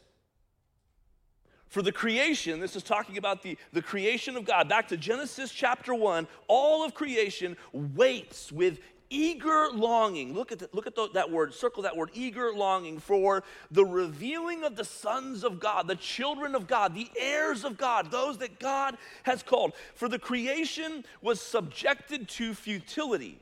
for 1.69 1.83
the 1.83 1.93
creation, 1.93 2.61
this 2.61 2.77
is 2.77 2.83
talking 2.83 3.19
about 3.19 3.43
the, 3.43 3.59
the 3.73 3.83
creation 3.83 4.37
of 4.37 4.45
God. 4.45 4.69
Back 4.69 4.89
to 4.89 4.97
Genesis 4.97 5.51
chapter 5.51 5.95
1, 5.95 6.27
all 6.47 6.85
of 6.85 6.95
creation 6.95 7.57
waits 7.73 8.51
with 8.51 8.81
eager 9.11 9.69
longing. 9.73 10.35
Look 10.35 10.51
at, 10.51 10.59
the, 10.59 10.71
look 10.73 10.87
at 10.87 10.95
the, 10.95 11.09
that 11.15 11.31
word, 11.31 11.53
circle 11.53 11.83
that 11.83 11.97
word, 11.97 12.11
eager 12.15 12.53
longing 12.53 12.99
for 12.99 13.43
the 13.71 13.85
revealing 13.85 14.65
of 14.65 14.77
the 14.77 14.85
sons 14.85 15.45
of 15.45 15.61
God, 15.61 15.89
the 15.89 15.97
children 15.97 16.55
of 16.55 16.67
God, 16.67 16.95
the 16.95 17.11
heirs 17.19 17.65
of 17.65 17.77
God, 17.77 18.11
those 18.11 18.39
that 18.39 18.59
God 18.59 18.97
has 19.25 19.43
called. 19.43 19.73
For 19.95 20.09
the 20.09 20.19
creation 20.19 21.05
was 21.21 21.41
subjected 21.41 22.29
to 22.31 22.55
futility, 22.55 23.41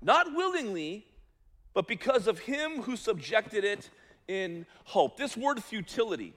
not 0.00 0.34
willingly, 0.34 1.06
but 1.74 1.86
because 1.86 2.26
of 2.26 2.38
him 2.40 2.82
who 2.82 2.96
subjected 2.96 3.62
it 3.62 3.90
in 4.26 4.64
hope. 4.84 5.18
This 5.18 5.36
word 5.36 5.62
futility 5.62 6.32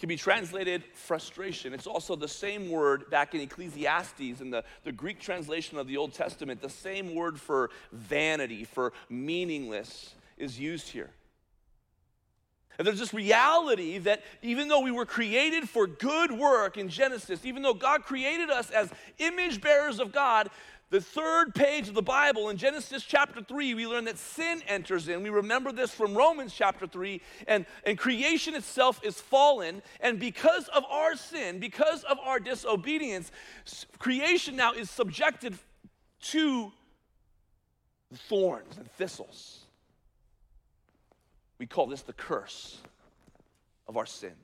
can 0.00 0.08
be 0.08 0.16
translated 0.16 0.82
frustration. 0.94 1.74
It's 1.74 1.86
also 1.86 2.16
the 2.16 2.26
same 2.26 2.70
word 2.70 3.10
back 3.10 3.34
in 3.34 3.40
Ecclesiastes 3.42 4.40
in 4.40 4.50
the, 4.50 4.64
the 4.82 4.92
Greek 4.92 5.20
translation 5.20 5.76
of 5.76 5.86
the 5.86 5.98
Old 5.98 6.14
Testament. 6.14 6.62
The 6.62 6.70
same 6.70 7.14
word 7.14 7.38
for 7.38 7.70
vanity, 7.92 8.64
for 8.64 8.94
meaningless, 9.10 10.14
is 10.38 10.58
used 10.58 10.88
here. 10.88 11.10
And 12.78 12.86
there's 12.86 12.98
this 12.98 13.12
reality 13.12 13.98
that 13.98 14.22
even 14.40 14.68
though 14.68 14.80
we 14.80 14.90
were 14.90 15.04
created 15.04 15.68
for 15.68 15.86
good 15.86 16.32
work 16.32 16.78
in 16.78 16.88
Genesis, 16.88 17.44
even 17.44 17.60
though 17.60 17.74
God 17.74 18.04
created 18.04 18.48
us 18.48 18.70
as 18.70 18.90
image 19.18 19.60
bearers 19.60 20.00
of 20.00 20.12
God, 20.12 20.48
the 20.90 21.00
third 21.00 21.54
page 21.54 21.88
of 21.88 21.94
the 21.94 22.02
Bible 22.02 22.48
in 22.48 22.56
Genesis 22.56 23.04
chapter 23.04 23.40
3, 23.42 23.74
we 23.74 23.86
learn 23.86 24.04
that 24.06 24.18
sin 24.18 24.60
enters 24.66 25.08
in. 25.08 25.22
We 25.22 25.30
remember 25.30 25.70
this 25.70 25.92
from 25.92 26.16
Romans 26.16 26.52
chapter 26.52 26.86
3, 26.86 27.20
and, 27.46 27.64
and 27.84 27.96
creation 27.96 28.56
itself 28.56 29.00
is 29.04 29.20
fallen. 29.20 29.82
And 30.00 30.18
because 30.18 30.66
of 30.68 30.84
our 30.90 31.14
sin, 31.14 31.60
because 31.60 32.02
of 32.04 32.18
our 32.18 32.40
disobedience, 32.40 33.30
creation 33.98 34.56
now 34.56 34.72
is 34.72 34.90
subjected 34.90 35.56
to 36.22 36.72
thorns 38.28 38.76
and 38.76 38.90
thistles. 38.92 39.60
We 41.58 41.66
call 41.66 41.86
this 41.86 42.02
the 42.02 42.12
curse 42.12 42.78
of 43.86 43.96
our 43.96 44.06
sin. 44.06 44.34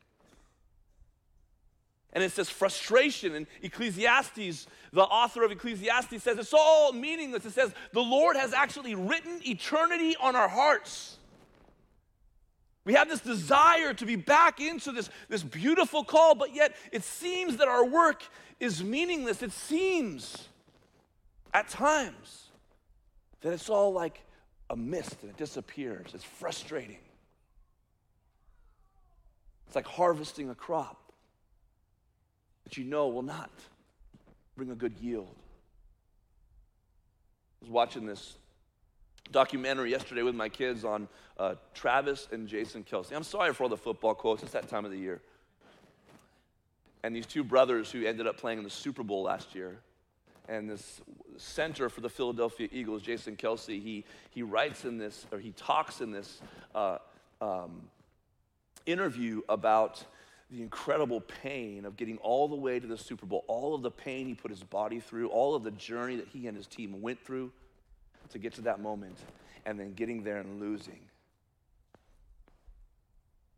And 2.16 2.24
it 2.24 2.32
says 2.32 2.48
frustration. 2.48 3.34
And 3.34 3.46
Ecclesiastes, 3.60 4.66
the 4.90 5.02
author 5.02 5.44
of 5.44 5.52
Ecclesiastes 5.52 6.22
says 6.22 6.38
it's 6.38 6.54
all 6.54 6.94
meaningless. 6.94 7.44
It 7.44 7.52
says 7.52 7.74
the 7.92 8.00
Lord 8.00 8.38
has 8.38 8.54
actually 8.54 8.94
written 8.94 9.38
eternity 9.46 10.16
on 10.18 10.34
our 10.34 10.48
hearts. 10.48 11.18
We 12.86 12.94
have 12.94 13.10
this 13.10 13.20
desire 13.20 13.92
to 13.92 14.06
be 14.06 14.16
back 14.16 14.60
into 14.60 14.92
this, 14.92 15.10
this 15.28 15.42
beautiful 15.42 16.04
call, 16.04 16.34
but 16.34 16.54
yet 16.54 16.74
it 16.90 17.04
seems 17.04 17.58
that 17.58 17.68
our 17.68 17.84
work 17.84 18.22
is 18.60 18.82
meaningless. 18.82 19.42
It 19.42 19.52
seems 19.52 20.48
at 21.52 21.68
times 21.68 22.44
that 23.42 23.52
it's 23.52 23.68
all 23.68 23.92
like 23.92 24.22
a 24.70 24.76
mist 24.76 25.16
and 25.20 25.30
it 25.32 25.36
disappears. 25.36 26.12
It's 26.14 26.24
frustrating. 26.24 26.96
It's 29.66 29.76
like 29.76 29.86
harvesting 29.86 30.48
a 30.48 30.54
crop 30.54 31.05
that 32.66 32.76
you 32.76 32.82
know 32.82 33.06
will 33.06 33.22
not 33.22 33.50
bring 34.56 34.72
a 34.72 34.74
good 34.74 34.94
yield. 35.00 35.28
I 37.60 37.64
was 37.64 37.70
watching 37.70 38.06
this 38.06 38.38
documentary 39.30 39.92
yesterday 39.92 40.22
with 40.22 40.34
my 40.34 40.48
kids 40.48 40.84
on 40.84 41.06
uh, 41.38 41.54
Travis 41.74 42.26
and 42.32 42.48
Jason 42.48 42.82
Kelce. 42.82 43.12
I'm 43.12 43.22
sorry 43.22 43.54
for 43.54 43.62
all 43.62 43.68
the 43.68 43.76
football 43.76 44.14
quotes, 44.14 44.42
it's 44.42 44.50
that 44.52 44.68
time 44.68 44.84
of 44.84 44.90
the 44.90 44.98
year. 44.98 45.20
And 47.04 47.14
these 47.14 47.26
two 47.26 47.44
brothers 47.44 47.88
who 47.92 48.04
ended 48.04 48.26
up 48.26 48.36
playing 48.36 48.58
in 48.58 48.64
the 48.64 48.70
Super 48.70 49.04
Bowl 49.04 49.22
last 49.22 49.54
year. 49.54 49.78
And 50.48 50.68
this 50.68 51.00
center 51.36 51.88
for 51.88 52.00
the 52.00 52.08
Philadelphia 52.08 52.68
Eagles, 52.72 53.02
Jason 53.02 53.36
Kelce, 53.36 53.80
he, 53.80 54.04
he 54.30 54.42
writes 54.42 54.84
in 54.84 54.98
this, 54.98 55.24
or 55.30 55.38
he 55.38 55.52
talks 55.52 56.00
in 56.00 56.10
this 56.10 56.40
uh, 56.74 56.98
um, 57.40 57.82
interview 58.86 59.42
about 59.48 60.04
the 60.50 60.62
incredible 60.62 61.20
pain 61.20 61.84
of 61.84 61.96
getting 61.96 62.18
all 62.18 62.46
the 62.48 62.56
way 62.56 62.78
to 62.78 62.86
the 62.86 62.96
Super 62.96 63.26
Bowl, 63.26 63.44
all 63.48 63.74
of 63.74 63.82
the 63.82 63.90
pain 63.90 64.26
he 64.26 64.34
put 64.34 64.50
his 64.50 64.62
body 64.62 65.00
through, 65.00 65.28
all 65.28 65.54
of 65.54 65.64
the 65.64 65.72
journey 65.72 66.16
that 66.16 66.28
he 66.28 66.46
and 66.46 66.56
his 66.56 66.66
team 66.66 67.02
went 67.02 67.24
through 67.24 67.50
to 68.30 68.38
get 68.38 68.54
to 68.54 68.60
that 68.62 68.80
moment, 68.80 69.16
and 69.64 69.78
then 69.78 69.92
getting 69.94 70.22
there 70.22 70.38
and 70.38 70.60
losing. 70.60 71.00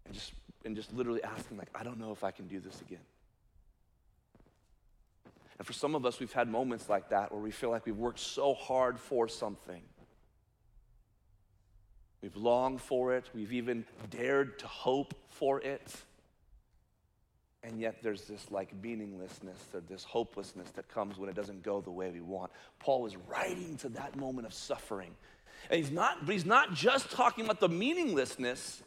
And 0.07 0.14
just, 0.14 0.33
and 0.64 0.76
just 0.76 0.92
literally 0.95 1.23
asking, 1.23 1.59
like, 1.59 1.68
I 1.75 1.83
don't 1.83 1.99
know 1.99 2.12
if 2.12 2.25
I 2.25 2.30
can 2.30 2.49
do 2.49 2.61
this 2.61 2.80
again. 2.80 3.04
And 5.59 5.66
for 5.66 5.73
some 5.73 5.95
of 5.95 6.07
us, 6.07 6.21
we've 6.21 6.33
had 6.33 6.49
moments 6.49 6.88
like 6.88 7.11
that 7.11 7.33
where 7.33 7.40
we 7.40 7.50
feel 7.50 7.71
like 7.71 7.85
we've 7.85 7.97
worked 7.97 8.21
so 8.21 8.54
hard 8.54 8.99
for 8.99 9.26
something. 9.28 9.83
We've 12.23 12.37
longed 12.37 12.80
for 12.80 13.14
it. 13.14 13.28
We've 13.35 13.52
even 13.52 13.85
dared 14.11 14.59
to 14.61 14.66
hope 14.66 15.14
for 15.30 15.61
it. 15.61 15.95
And 17.69 17.79
yet 17.79 18.03
there's 18.03 18.23
this 18.23 18.51
like 18.51 18.71
meaninglessness 18.83 19.59
or 19.75 19.81
this 19.81 20.03
hopelessness 20.03 20.71
that 20.71 20.89
comes 20.89 21.19
when 21.19 21.29
it 21.29 21.37
doesn't 21.37 21.63
go 21.63 21.83
the 21.83 21.91
way 21.91 22.11
we 22.11 22.23
want. 22.23 22.51
Paul 22.79 23.05
is 23.05 23.15
writing 23.29 23.77
to 23.79 23.91
that 23.91 24.17
moment 24.17 24.47
of 24.47 24.55
suffering. 24.55 25.11
And 25.71 25.79
he's 25.79 25.91
not, 25.91 26.25
but 26.25 26.33
he's 26.33 26.47
not 26.47 26.73
just 26.73 27.11
talking 27.11 27.45
about 27.45 27.61
the 27.61 27.69
meaninglessness 27.69 28.83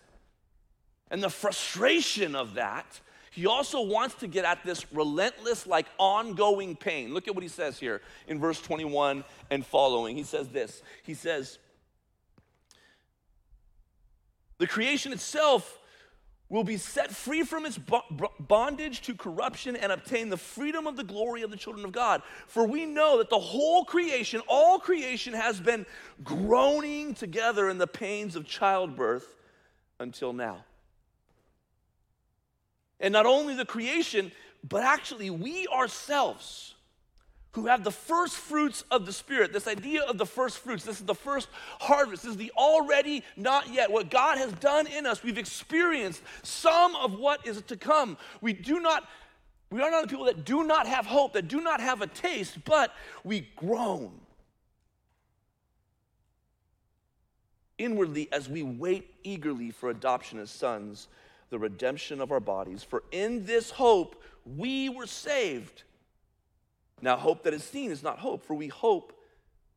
and 1.12 1.22
the 1.22 1.30
frustration 1.30 2.36
of 2.36 2.56
that. 2.56 3.00
He 3.30 3.46
also 3.46 3.82
wants 3.82 4.16
to 4.16 4.28
get 4.28 4.46
at 4.46 4.64
this 4.64 4.92
relentless, 4.92 5.68
like 5.68 5.86
ongoing 6.00 6.76
pain. 6.76 7.14
Look 7.14 7.28
at 7.28 7.36
what 7.36 7.44
he 7.44 7.50
says 7.50 7.80
here 7.80 8.02
in 8.28 8.40
verse 8.40 8.60
21 8.60 9.24
and 9.52 9.64
following. 9.64 10.18
He 10.18 10.24
says 10.24 10.48
this 10.50 10.82
He 11.04 11.14
says, 11.14 11.60
The 14.58 14.66
creation 14.66 15.14
itself 15.14 15.78
will 16.52 16.66
be 16.66 16.76
set 16.76 17.16
free 17.16 17.44
from 17.44 17.66
its 17.66 17.80
bondage 18.42 19.02
to 19.02 19.16
corruption 19.16 19.74
and 19.78 19.90
obtain 19.90 20.28
the 20.28 20.36
freedom 20.36 20.86
of 20.86 20.98
the 20.98 21.04
glory 21.04 21.44
of 21.44 21.50
the 21.50 21.56
children 21.56 21.86
of 21.86 21.94
God. 21.94 22.22
For 22.46 22.66
we 22.66 22.86
know 22.86 23.20
that 23.20 23.30
the 23.30 23.40
whole 23.40 23.86
creation, 23.86 24.42
all 24.48 24.78
creation, 24.78 25.34
has 25.34 25.62
been 25.62 25.86
groaning 26.26 27.14
together 27.14 27.70
in 27.70 27.78
the 27.78 27.88
pains 27.88 28.36
of 28.36 28.46
childbirth 28.46 29.34
until 29.98 30.34
now. 30.34 30.66
And 33.00 33.14
not 33.14 33.26
only 33.26 33.56
the 33.56 33.66
creation, 33.66 34.34
but 34.68 34.84
actually 34.84 35.30
we 35.30 35.68
ourselves 35.68 36.71
who 37.54 37.68
have 37.68 37.84
the 37.84 37.92
first 37.92 38.36
fruits 38.36 38.84
of 38.92 39.06
the 39.06 39.12
Spirit. 39.12 39.52
This 39.52 39.68
idea 39.68 40.04
of 40.04 40.18
the 40.18 40.26
first 40.26 40.60
fruits, 40.60 40.86
this 40.86 41.00
is 41.00 41.06
the 41.06 41.16
first 41.16 41.50
harvest, 41.80 42.24
this 42.24 42.32
is 42.32 42.38
the 42.38 42.52
already 42.58 43.24
not 43.36 43.74
yet. 43.74 43.92
What 43.92 44.10
God 44.10 44.38
has 44.38 44.54
done 44.54 44.88
in 44.88 45.06
us, 45.06 45.22
we've 45.24 45.38
experienced 45.38 46.22
some 46.44 46.96
of 46.96 47.20
what 47.20 47.46
is 47.46 47.62
to 47.64 47.76
come. 47.76 48.18
We 48.40 48.54
do 48.54 48.80
not. 48.80 49.08
We 49.70 49.82
are 49.82 49.90
not 49.90 50.02
the 50.02 50.10
people 50.10 50.26
that 50.26 50.44
do 50.44 50.66
not 50.66 50.86
have 50.86 51.06
hope, 51.06 51.34
that 51.34 51.48
do 51.48 51.62
not 51.62 51.80
have 51.80 52.02
a 52.02 52.08
taste, 52.08 52.58
but 52.66 52.94
we 53.24 53.48
groan 53.56 54.12
inwardly 57.78 58.28
as 58.32 58.50
we 58.50 58.64
wait 58.64 59.14
eagerly 59.24 59.72
for 59.72 59.90
adoption 59.90 60.40
as 60.40 60.50
sons, 60.52 61.08
the 61.50 61.60
redemption 61.60 62.22
of 62.22 62.32
our 62.32 62.40
bodies. 62.40 62.84
For 62.84 63.04
in 63.12 63.46
this 63.46 63.72
hope 63.72 64.22
we 64.46 64.90
were 64.90 65.08
saved. 65.08 65.84
Now, 67.02 67.18
hope 67.18 67.44
that 67.44 67.54
is 67.54 67.64
seen 67.64 67.92
is 67.92 68.04
not 68.04 68.20
hope, 68.20 68.46
for 68.46 68.54
we 68.54 68.68
hope 68.68 69.14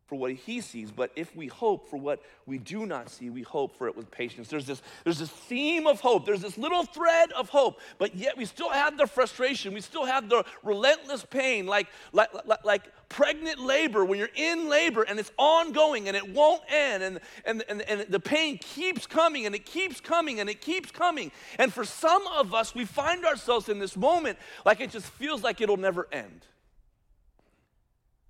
for 0.07 0.17
what 0.17 0.33
he 0.33 0.61
sees, 0.61 0.91
but 0.91 1.11
if 1.17 1.35
we 1.35 1.47
hope 1.47 1.89
for 1.89 1.97
what 1.97 2.21
we 2.45 2.59
do 2.59 2.85
not 2.85 3.09
see, 3.09 3.31
we 3.31 3.41
hope 3.41 3.77
for 3.79 3.87
it 3.89 3.97
with 3.97 4.11
patience. 4.11 4.49
There's 4.49 4.67
this, 4.67 4.83
there's 5.03 5.19
this 5.19 5.31
theme 5.31 5.87
of 5.87 6.01
hope. 6.01 6.27
There's 6.27 6.43
this 6.43 6.59
little 6.59 6.85
thread 6.85 7.33
of 7.33 7.49
hope, 7.49 7.81
but 7.99 8.15
yet 8.15 8.37
we 8.37 8.45
still 8.45 8.69
have 8.69 8.99
the 8.99 9.07
frustration. 9.07 9.73
We 9.73 9.81
still 9.81 10.05
have 10.05 10.29
the 10.29 10.45
relentless 10.63 11.25
pain, 11.25 11.67
like, 11.67 11.87
like, 12.13 12.29
like, 12.45 12.65
like 12.65 12.83
pregnant 13.09 13.61
labor 13.61 14.05
when 14.05 14.19
you're 14.19 14.29
in 14.35 14.69
labor 14.69 15.05
and 15.05 15.19
it's 15.19 15.33
ongoing 15.39 16.09
and 16.09 16.17
it 16.17 16.35
won't 16.35 16.63
end. 16.69 17.03
And, 17.03 17.21
and, 17.47 17.65
and, 17.71 17.81
and 17.83 18.05
the 18.09 18.21
pain 18.21 18.59
keeps 18.59 19.07
coming 19.07 19.47
and 19.47 19.55
it 19.55 19.65
keeps 19.65 20.03
coming 20.03 20.39
and 20.39 20.51
it 20.51 20.61
keeps 20.61 20.91
coming. 20.91 21.33
And 21.59 21.73
for 21.73 21.85
some 21.87 22.27
of 22.27 22.53
us, 22.53 22.75
we 22.75 22.85
find 22.85 23.25
ourselves 23.25 23.71
in 23.71 23.79
this 23.79 23.97
moment 23.97 24.39
like 24.67 24.81
it 24.81 24.91
just 24.91 25.07
feels 25.07 25.43
like 25.43 25.63
it'll 25.63 25.79
never 25.79 26.09
end. 26.13 26.47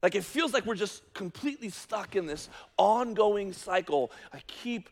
Like 0.04 0.16
it 0.16 0.24
feels 0.24 0.52
like 0.52 0.66
we're 0.66 0.74
just 0.74 1.02
completely 1.14 1.70
stuck 1.70 2.14
in 2.14 2.26
this 2.26 2.50
ongoing 2.76 3.54
cycle. 3.54 4.12
I 4.34 4.40
keep 4.46 4.90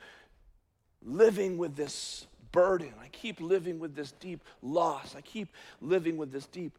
living 1.04 1.58
with 1.58 1.76
this 1.76 2.26
burden. 2.50 2.94
I 2.98 3.08
keep 3.08 3.38
living 3.38 3.78
with 3.78 3.94
this 3.94 4.12
deep 4.12 4.42
loss. 4.62 5.14
I 5.14 5.20
keep 5.20 5.48
living 5.82 6.16
with 6.16 6.32
this 6.32 6.46
deep 6.46 6.78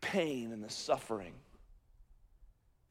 pain 0.00 0.50
and 0.50 0.64
this 0.64 0.74
suffering. 0.74 1.34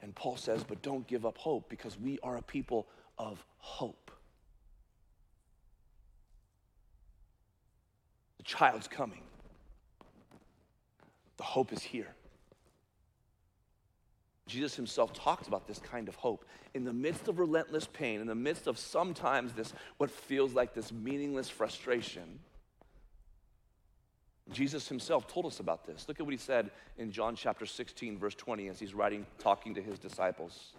And 0.00 0.14
Paul 0.14 0.36
says, 0.36 0.62
but 0.62 0.80
don't 0.80 1.04
give 1.08 1.26
up 1.26 1.38
hope 1.38 1.68
because 1.68 1.98
we 1.98 2.20
are 2.22 2.36
a 2.36 2.42
people 2.42 2.86
of 3.18 3.44
hope. 3.58 4.12
The 8.36 8.44
child's 8.44 8.86
coming, 8.86 9.22
the 11.36 11.42
hope 11.42 11.72
is 11.72 11.82
here. 11.82 12.14
Jesus 14.54 14.76
himself 14.76 15.12
talks 15.12 15.48
about 15.48 15.66
this 15.66 15.80
kind 15.80 16.08
of 16.08 16.14
hope. 16.14 16.44
In 16.74 16.84
the 16.84 16.92
midst 16.92 17.26
of 17.26 17.40
relentless 17.40 17.88
pain, 17.92 18.20
in 18.20 18.28
the 18.28 18.36
midst 18.36 18.68
of 18.68 18.78
sometimes 18.78 19.52
this, 19.52 19.74
what 19.96 20.10
feels 20.10 20.54
like 20.54 20.74
this 20.74 20.92
meaningless 20.92 21.50
frustration, 21.50 22.38
Jesus 24.52 24.86
himself 24.86 25.26
told 25.26 25.46
us 25.46 25.58
about 25.58 25.84
this. 25.86 26.06
Look 26.06 26.20
at 26.20 26.26
what 26.26 26.32
he 26.32 26.38
said 26.38 26.70
in 26.98 27.10
John 27.10 27.34
chapter 27.34 27.66
16, 27.66 28.16
verse 28.16 28.36
20, 28.36 28.68
as 28.68 28.78
he's 28.78 28.94
writing, 28.94 29.26
talking 29.40 29.74
to 29.74 29.82
his 29.82 29.98
disciples, 29.98 30.74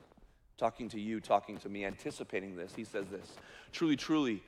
talking 0.57 0.87
to 0.89 0.99
you, 0.99 1.19
talking 1.19 1.57
to 1.57 1.67
me, 1.67 1.83
anticipating 1.83 2.55
this. 2.55 2.73
He 2.75 2.85
says 2.85 3.07
this 3.07 3.33
Truly, 3.73 3.97
truly, 3.97 4.41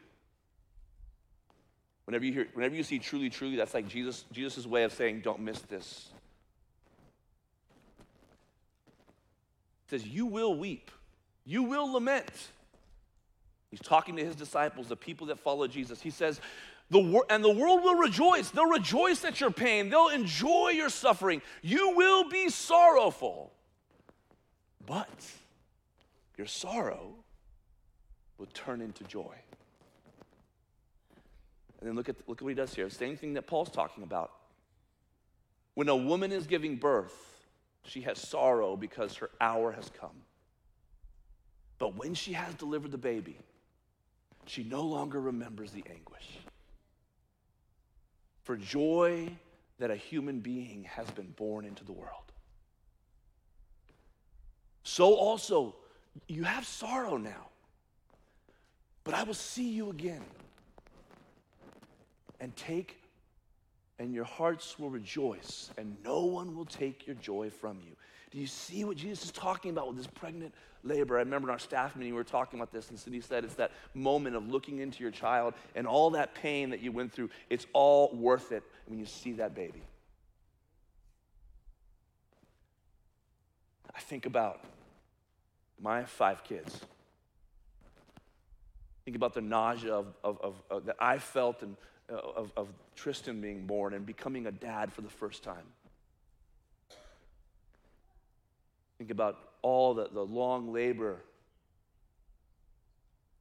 whenever 2.06 2.24
you 2.24 2.32
hear, 2.32 2.48
whenever 2.54 2.76
you 2.76 2.84
see 2.84 3.00
truly, 3.00 3.30
truly, 3.30 3.58
that's 3.58 3.74
like 3.74 3.90
Jesus, 3.90 4.24
Jesus' 4.32 4.66
way 4.66 4.84
of 4.84 4.94
saying, 4.94 5.20
don't 5.20 5.42
miss 5.42 5.60
this. 5.64 6.12
Says, 9.90 10.06
You 10.06 10.26
will 10.26 10.58
weep, 10.58 10.92
you 11.46 11.64
will 11.64 11.92
lament. 11.92 12.32
He's 13.70 13.82
talking 13.82 14.16
to 14.16 14.24
his 14.24 14.36
disciples, 14.36 14.88
the 14.88 14.96
people 14.96 15.28
that 15.28 15.40
follow 15.40 15.68
Jesus. 15.68 16.02
He 16.02 16.10
says, 16.10 16.40
the 16.90 17.00
wor- 17.00 17.26
and 17.30 17.44
the 17.44 17.52
world 17.52 17.84
will 17.84 17.96
rejoice. 17.96 18.50
They'll 18.50 18.66
rejoice 18.66 19.26
at 19.26 19.42
your 19.42 19.52
pain. 19.52 19.90
They'll 19.90 20.08
enjoy 20.08 20.70
your 20.70 20.90
suffering. 20.90 21.42
You 21.62 21.96
will 21.96 22.30
be 22.30 22.50
sorrowful. 22.50 23.52
But 24.86 25.10
your 26.38 26.48
sorrow 26.48 27.16
will 28.38 28.48
turn 28.54 28.80
into 28.80 29.04
joy. 29.04 29.36
And 31.80 31.90
then 31.90 31.96
look 31.96 32.08
at, 32.08 32.16
look 32.28 32.40
at 32.40 32.44
what 32.44 32.50
he 32.50 32.56
does 32.56 32.74
here. 32.74 32.90
Same 32.90 33.18
thing 33.18 33.34
that 33.34 33.48
Paul's 33.48 33.70
talking 33.70 34.04
about. 34.04 34.32
When 35.74 35.90
a 35.90 35.96
woman 35.96 36.32
is 36.32 36.48
giving 36.48 36.78
birth, 36.78 37.37
she 37.88 38.02
has 38.02 38.20
sorrow 38.20 38.76
because 38.76 39.16
her 39.16 39.30
hour 39.40 39.72
has 39.72 39.90
come. 40.00 40.22
But 41.80 41.96
when 41.96 42.14
she 42.14 42.34
has 42.34 42.54
delivered 42.56 42.92
the 42.92 42.98
baby, 42.98 43.38
she 44.46 44.64
no 44.64 44.82
longer 44.82 45.22
remembers 45.22 45.72
the 45.72 45.84
anguish. 45.90 46.40
For 48.44 48.58
joy 48.58 49.30
that 49.80 49.92
a 49.92 49.96
human 49.96 50.40
being 50.40 50.86
has 50.86 51.10
been 51.12 51.32
born 51.36 51.66
into 51.66 51.84
the 51.84 51.92
world. 51.92 52.32
So 54.84 55.14
also, 55.14 55.76
you 56.28 56.44
have 56.44 56.66
sorrow 56.66 57.18
now, 57.18 57.50
but 59.04 59.14
I 59.14 59.24
will 59.24 59.34
see 59.34 59.70
you 59.70 59.90
again 59.90 60.24
and 62.40 62.56
take 62.56 62.98
and 64.00 64.14
your 64.14 64.26
hearts 64.26 64.78
will 64.78 64.90
rejoice, 64.90 65.72
and 65.78 65.98
no 66.04 66.26
one 66.26 66.56
will 66.56 66.66
take 66.66 67.08
your 67.08 67.16
joy 67.16 67.50
from 67.50 67.80
you. 67.80 67.96
Do 68.32 68.38
you 68.38 68.48
see 68.48 68.84
what 68.84 68.98
Jesus 68.98 69.26
is 69.26 69.32
talking 69.32 69.72
about 69.72 69.88
with 69.88 69.98
this 69.98 70.08
pregnant 70.08 70.54
labor? 70.84 71.16
I 71.16 71.20
remember 71.20 71.48
in 71.48 71.54
our 71.54 71.60
staff 71.60 71.96
meeting, 71.96 72.14
we 72.14 72.18
were 72.18 72.24
talking 72.24 72.60
about 72.60 72.72
this, 72.72 72.90
and 72.90 73.00
Cindy 73.00 73.22
said 73.22 73.44
it's 73.44 73.56
that 73.56 73.72
moment 73.94 74.36
of 74.36 74.48
looking 74.50 74.80
into 74.80 75.02
your 75.02 75.12
child 75.12 75.54
and 75.76 75.88
all 75.88 76.12
that 76.12 76.36
pain 76.36 76.70
that 76.70 76.82
you 76.82 76.92
went 76.92 77.14
through, 77.14 77.30
it's 77.50 77.66
all 77.74 78.14
worth 78.14 78.52
it 78.52 78.64
when 78.86 79.00
you 79.00 79.06
see 79.06 79.34
that 79.34 79.56
baby. 79.56 79.82
I 83.96 84.00
think 84.00 84.28
about 84.28 84.62
my 85.82 86.04
five 86.04 86.44
kids. 86.44 86.82
Think 89.06 89.16
about 89.16 89.34
the 89.34 89.42
nausea 89.42 89.94
of, 89.94 90.14
of, 90.24 90.40
of, 90.42 90.62
of 90.70 90.86
that 90.86 90.98
I 91.00 91.18
felt 91.18 91.64
and 91.64 91.78
Uh, 92.10 92.16
of, 92.16 92.52
of 92.56 92.70
Tristan 92.96 93.42
being 93.42 93.66
born 93.66 93.94
and 93.94 94.06
becoming 94.06 94.48
a 94.48 94.52
dad 94.52 94.94
for 94.94 95.02
the 95.02 95.10
first 95.10 95.44
time. 95.44 95.66
Think 98.98 99.12
about 99.12 99.38
all 99.62 99.94
the, 99.94 100.08
the 100.14 100.22
long 100.22 100.72
labor 100.72 101.18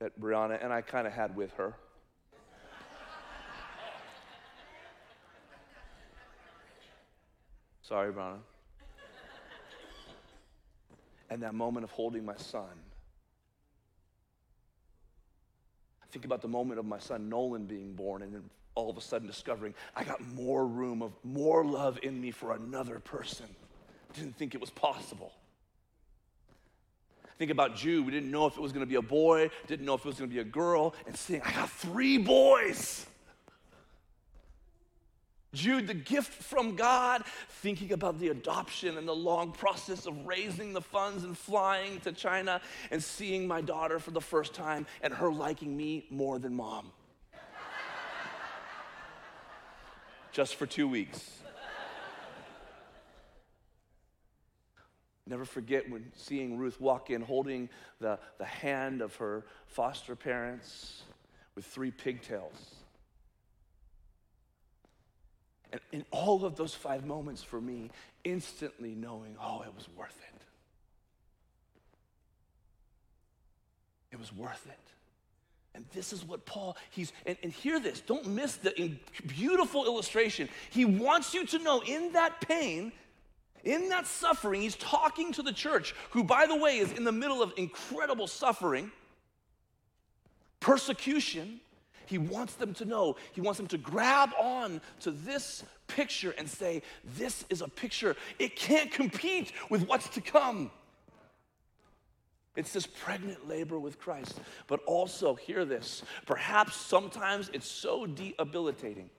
that 0.00 0.20
Brianna 0.20 0.62
and 0.64 0.72
I 0.72 0.80
kind 0.80 1.06
of 1.06 1.12
had 1.12 1.36
with 1.36 1.52
her. 1.52 1.74
Sorry, 7.82 8.12
Brianna. 8.12 8.38
And 11.30 11.40
that 11.42 11.54
moment 11.54 11.84
of 11.84 11.90
holding 11.92 12.24
my 12.24 12.36
son. 12.36 12.64
Think 16.16 16.24
about 16.24 16.40
the 16.40 16.48
moment 16.48 16.78
of 16.78 16.86
my 16.86 16.98
son 16.98 17.28
Nolan 17.28 17.66
being 17.66 17.92
born 17.92 18.22
and 18.22 18.32
then 18.32 18.42
all 18.74 18.88
of 18.88 18.96
a 18.96 19.02
sudden 19.02 19.26
discovering 19.26 19.74
I 19.94 20.02
got 20.02 20.18
more 20.32 20.66
room 20.66 21.02
of 21.02 21.12
more 21.22 21.62
love 21.62 21.98
in 22.02 22.18
me 22.18 22.30
for 22.30 22.54
another 22.54 23.00
person. 23.00 23.44
Didn't 24.14 24.34
think 24.38 24.54
it 24.54 24.60
was 24.62 24.70
possible. 24.70 25.34
Think 27.38 27.50
about 27.50 27.76
Jude. 27.76 28.06
We 28.06 28.12
didn't 28.12 28.30
know 28.30 28.46
if 28.46 28.56
it 28.56 28.62
was 28.62 28.72
going 28.72 28.80
to 28.80 28.88
be 28.88 28.94
a 28.94 29.02
boy, 29.02 29.50
didn't 29.66 29.84
know 29.84 29.92
if 29.92 30.00
it 30.00 30.06
was 30.06 30.16
going 30.16 30.30
to 30.30 30.34
be 30.34 30.40
a 30.40 30.44
girl, 30.44 30.94
and 31.06 31.14
seeing 31.14 31.42
I 31.42 31.52
got 31.52 31.68
three 31.68 32.16
boys. 32.16 33.04
Jude, 35.52 35.86
the 35.86 35.94
gift 35.94 36.32
from 36.32 36.76
God, 36.76 37.22
thinking 37.48 37.92
about 37.92 38.18
the 38.18 38.28
adoption 38.28 38.98
and 38.98 39.08
the 39.08 39.14
long 39.14 39.52
process 39.52 40.06
of 40.06 40.26
raising 40.26 40.72
the 40.72 40.80
funds 40.80 41.24
and 41.24 41.36
flying 41.36 42.00
to 42.00 42.12
China 42.12 42.60
and 42.90 43.02
seeing 43.02 43.46
my 43.46 43.60
daughter 43.60 43.98
for 43.98 44.10
the 44.10 44.20
first 44.20 44.52
time 44.52 44.86
and 45.02 45.14
her 45.14 45.32
liking 45.32 45.76
me 45.76 46.06
more 46.10 46.38
than 46.38 46.54
mom. 46.54 46.90
Just 50.32 50.56
for 50.56 50.66
two 50.66 50.86
weeks. 50.86 51.30
Never 55.26 55.44
forget 55.44 55.90
when 55.90 56.12
seeing 56.14 56.56
Ruth 56.56 56.80
walk 56.80 57.10
in 57.10 57.20
holding 57.20 57.68
the, 57.98 58.18
the 58.38 58.44
hand 58.44 59.02
of 59.02 59.16
her 59.16 59.44
foster 59.66 60.14
parents 60.14 61.02
with 61.56 61.64
three 61.64 61.90
pigtails. 61.90 62.76
And 65.76 66.00
in 66.00 66.04
all 66.10 66.44
of 66.44 66.56
those 66.56 66.74
five 66.74 67.06
moments 67.06 67.42
for 67.42 67.60
me, 67.60 67.90
instantly 68.24 68.94
knowing, 68.94 69.36
oh, 69.42 69.62
it 69.62 69.74
was 69.74 69.88
worth 69.96 70.18
it. 70.32 70.42
It 74.12 74.18
was 74.18 74.34
worth 74.34 74.66
it. 74.66 74.78
And 75.74 75.84
this 75.92 76.12
is 76.12 76.24
what 76.24 76.46
Paul, 76.46 76.76
he's, 76.90 77.12
and, 77.26 77.36
and 77.42 77.52
hear 77.52 77.78
this, 77.78 78.00
don't 78.00 78.26
miss 78.26 78.56
the 78.56 78.96
beautiful 79.26 79.84
illustration. 79.84 80.48
He 80.70 80.86
wants 80.86 81.34
you 81.34 81.44
to 81.46 81.58
know 81.58 81.82
in 81.86 82.12
that 82.12 82.40
pain, 82.40 82.92
in 83.62 83.90
that 83.90 84.06
suffering, 84.06 84.62
he's 84.62 84.76
talking 84.76 85.32
to 85.32 85.42
the 85.42 85.52
church, 85.52 85.94
who, 86.10 86.24
by 86.24 86.46
the 86.46 86.56
way, 86.56 86.78
is 86.78 86.92
in 86.92 87.04
the 87.04 87.12
middle 87.12 87.42
of 87.42 87.52
incredible 87.58 88.26
suffering, 88.26 88.90
persecution, 90.60 91.60
he 92.06 92.18
wants 92.18 92.54
them 92.54 92.74
to 92.74 92.84
know, 92.84 93.16
he 93.32 93.40
wants 93.40 93.58
them 93.58 93.66
to 93.68 93.78
grab 93.78 94.30
on 94.40 94.80
to 95.00 95.10
this 95.10 95.64
picture 95.86 96.34
and 96.38 96.48
say, 96.48 96.82
This 97.04 97.44
is 97.50 97.60
a 97.60 97.68
picture. 97.68 98.16
It 98.38 98.56
can't 98.56 98.90
compete 98.90 99.52
with 99.70 99.86
what's 99.86 100.08
to 100.10 100.20
come. 100.20 100.70
It's 102.56 102.72
this 102.72 102.86
pregnant 102.86 103.46
labor 103.46 103.78
with 103.78 103.98
Christ. 103.98 104.40
But 104.66 104.80
also, 104.86 105.34
hear 105.34 105.64
this 105.64 106.02
perhaps 106.24 106.76
sometimes 106.76 107.50
it's 107.52 107.68
so 107.68 108.06
debilitating 108.06 109.10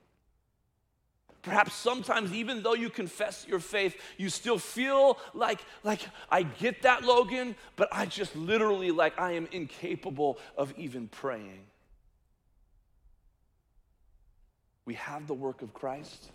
Perhaps 1.48 1.76
sometimes, 1.76 2.34
even 2.34 2.62
though 2.62 2.74
you 2.74 2.90
confess 2.90 3.46
your 3.48 3.62
faith, 3.62 3.96
you 4.18 4.30
still 4.30 4.60
feel 4.60 5.18
like, 5.34 5.62
like, 5.82 6.02
I 6.30 6.44
get 6.44 6.82
that, 6.82 7.04
Logan, 7.04 7.56
but 7.78 7.88
I 7.90 8.06
just 8.06 8.36
literally, 8.36 8.92
like, 8.92 9.18
I 9.18 9.32
am 9.32 9.48
incapable 9.54 10.40
of 10.58 10.74
even 10.78 11.08
praying. 11.08 11.62
We 14.88 14.94
have 14.94 15.28
the 15.28 15.34
work 15.34 15.62
of 15.62 15.74
Christ, 15.74 16.32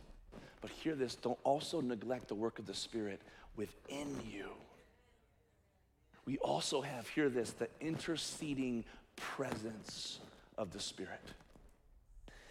but 0.60 0.70
hear 0.70 0.94
this 0.94 1.14
don't 1.14 1.38
also 1.42 1.80
neglect 1.80 2.28
the 2.28 2.34
work 2.34 2.58
of 2.58 2.66
the 2.66 2.74
Spirit 2.74 3.18
within 3.56 4.14
you. 4.30 4.50
We 6.26 6.36
also 6.36 6.82
have, 6.82 7.08
hear 7.08 7.30
this, 7.30 7.52
the 7.52 7.68
interceding 7.80 8.84
presence 9.16 10.20
of 10.56 10.72
the 10.72 10.80
Spirit 10.80 11.18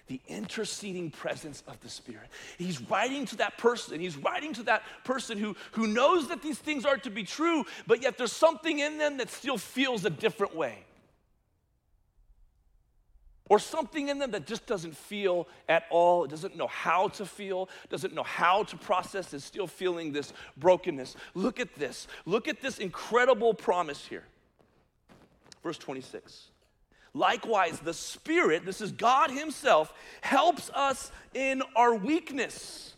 the 0.07 0.19
interceding 0.27 1.09
presence 1.09 1.63
of 1.67 1.79
the 1.79 1.87
Spirit. 1.87 2.27
He's 2.57 2.81
writing 2.89 3.25
to 3.27 3.37
that 3.37 3.57
person. 3.57 3.97
He's 4.01 4.17
writing 4.17 4.51
to 4.55 4.63
that 4.63 4.83
person 5.05 5.37
who, 5.37 5.55
who 5.71 5.87
knows 5.87 6.27
that 6.27 6.41
these 6.41 6.57
things 6.57 6.83
are 6.83 6.97
to 6.97 7.09
be 7.09 7.23
true, 7.23 7.63
but 7.87 8.01
yet 8.01 8.17
there's 8.17 8.33
something 8.33 8.79
in 8.79 8.97
them 8.97 9.19
that 9.19 9.29
still 9.29 9.57
feels 9.57 10.03
a 10.03 10.09
different 10.09 10.53
way. 10.53 10.79
Or 13.51 13.59
something 13.59 14.07
in 14.07 14.17
them 14.17 14.31
that 14.31 14.47
just 14.47 14.65
doesn't 14.65 14.95
feel 14.95 15.45
at 15.67 15.83
all, 15.89 16.25
doesn't 16.25 16.55
know 16.55 16.67
how 16.67 17.09
to 17.09 17.25
feel, 17.25 17.67
doesn't 17.89 18.13
know 18.13 18.23
how 18.23 18.63
to 18.63 18.77
process, 18.77 19.33
is 19.33 19.43
still 19.43 19.67
feeling 19.67 20.13
this 20.13 20.31
brokenness. 20.55 21.17
Look 21.33 21.59
at 21.59 21.75
this. 21.75 22.07
Look 22.25 22.47
at 22.47 22.61
this 22.61 22.79
incredible 22.79 23.53
promise 23.53 24.07
here. 24.07 24.23
Verse 25.63 25.77
26. 25.77 26.47
Likewise, 27.13 27.81
the 27.81 27.93
Spirit, 27.93 28.63
this 28.63 28.79
is 28.79 28.93
God 28.93 29.31
Himself, 29.31 29.93
helps 30.21 30.69
us 30.69 31.11
in 31.33 31.61
our 31.75 31.93
weakness. 31.93 32.93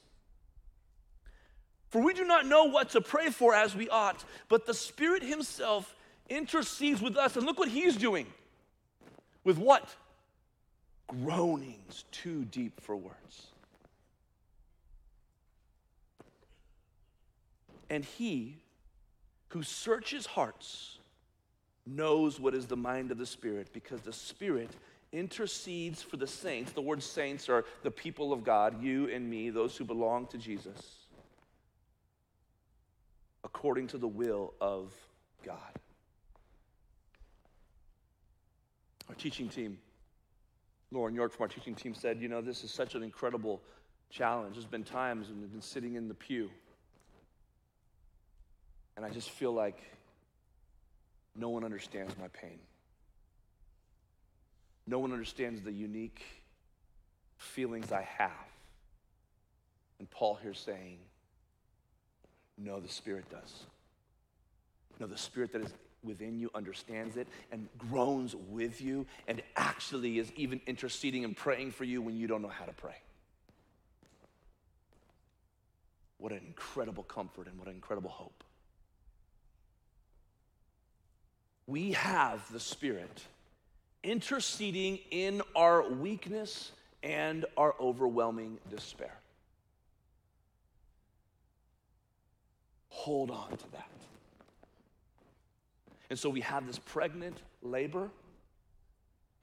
For 1.89 1.99
we 1.99 2.13
do 2.13 2.25
not 2.25 2.45
know 2.45 2.65
what 2.65 2.91
to 2.91 3.01
pray 3.01 3.31
for 3.31 3.55
as 3.55 3.75
we 3.75 3.89
ought, 3.89 4.23
but 4.49 4.67
the 4.67 4.75
Spirit 4.75 5.23
Himself 5.23 5.95
intercedes 6.29 7.01
with 7.01 7.17
us. 7.17 7.37
And 7.37 7.43
look 7.43 7.57
what 7.57 7.69
He's 7.69 7.97
doing. 7.97 8.27
With 9.43 9.57
what? 9.57 9.95
Groanings 11.07 12.05
too 12.11 12.45
deep 12.45 12.81
for 12.81 12.95
words. 12.95 13.47
And 17.89 18.03
He 18.03 18.57
who 19.49 19.61
searches 19.61 20.25
hearts 20.25 20.97
knows 21.85 22.39
what 22.39 22.55
is 22.55 22.65
the 22.65 22.77
mind 22.77 23.11
of 23.11 23.17
the 23.17 23.25
Spirit 23.25 23.67
because 23.73 24.01
the 24.01 24.13
Spirit 24.13 24.71
intercedes 25.11 26.01
for 26.01 26.17
the 26.17 26.27
saints. 26.27 26.71
The 26.71 26.81
word 26.81 27.03
saints 27.03 27.47
are 27.49 27.65
the 27.83 27.91
people 27.91 28.33
of 28.33 28.43
God, 28.43 28.81
you 28.81 29.09
and 29.09 29.29
me, 29.29 29.51
those 29.51 29.77
who 29.77 29.85
belong 29.85 30.25
to 30.27 30.37
Jesus, 30.37 31.05
according 33.43 33.87
to 33.87 33.97
the 33.97 34.07
will 34.07 34.53
of 34.59 34.91
God. 35.45 35.57
Our 39.07 39.15
teaching 39.15 39.49
team, 39.49 39.77
Lauren 40.93 41.15
York 41.15 41.33
from 41.33 41.43
our 41.43 41.47
teaching 41.47 41.75
team 41.75 41.93
said, 41.93 42.21
You 42.21 42.27
know, 42.27 42.41
this 42.41 42.63
is 42.63 42.71
such 42.71 42.95
an 42.95 43.03
incredible 43.03 43.61
challenge. 44.09 44.55
There's 44.55 44.65
been 44.65 44.83
times 44.83 45.27
when 45.29 45.41
we've 45.41 45.51
been 45.51 45.61
sitting 45.61 45.95
in 45.95 46.07
the 46.07 46.13
pew, 46.13 46.49
and 48.95 49.05
I 49.05 49.09
just 49.09 49.31
feel 49.31 49.51
like 49.51 49.81
no 51.35 51.49
one 51.49 51.63
understands 51.63 52.15
my 52.19 52.27
pain. 52.27 52.59
No 54.85 54.99
one 54.99 55.11
understands 55.11 55.61
the 55.61 55.71
unique 55.71 56.21
feelings 57.37 57.91
I 57.91 58.07
have. 58.17 58.31
And 59.99 60.09
Paul 60.09 60.37
here 60.41 60.53
saying, 60.53 60.99
No, 62.57 62.79
the 62.79 62.89
Spirit 62.89 63.25
does. 63.31 63.63
No, 64.99 65.07
the 65.07 65.17
Spirit 65.17 65.53
that 65.53 65.63
is 65.63 65.73
within 66.03 66.39
you 66.39 66.49
understands 66.53 67.17
it 67.17 67.27
and 67.51 67.67
groans 67.77 68.35
with 68.49 68.81
you 68.81 69.05
and 69.27 69.41
actually 69.55 70.19
is 70.19 70.31
even 70.35 70.61
interceding 70.67 71.23
and 71.23 71.35
praying 71.35 71.71
for 71.71 71.83
you 71.83 72.01
when 72.01 72.15
you 72.15 72.27
don't 72.27 72.41
know 72.41 72.47
how 72.47 72.65
to 72.65 72.73
pray. 72.73 72.95
What 76.17 76.31
an 76.31 76.41
incredible 76.45 77.03
comfort 77.03 77.47
and 77.47 77.57
what 77.57 77.67
an 77.67 77.73
incredible 77.73 78.09
hope. 78.09 78.43
we 81.67 81.93
have 81.93 82.51
the 82.51 82.59
Spirit 82.59 83.21
interceding 84.03 84.99
in 85.11 85.41
our 85.55 85.89
weakness 85.89 86.71
and 87.03 87.45
our 87.57 87.73
overwhelming 87.79 88.57
despair. 88.69 89.13
Hold 92.89 93.31
on 93.31 93.49
to 93.49 93.71
that. 93.71 93.89
And 96.13 96.19
so 96.19 96.29
we 96.29 96.41
have 96.41 96.67
this 96.67 96.77
pregnant 96.77 97.39
labor 97.63 98.11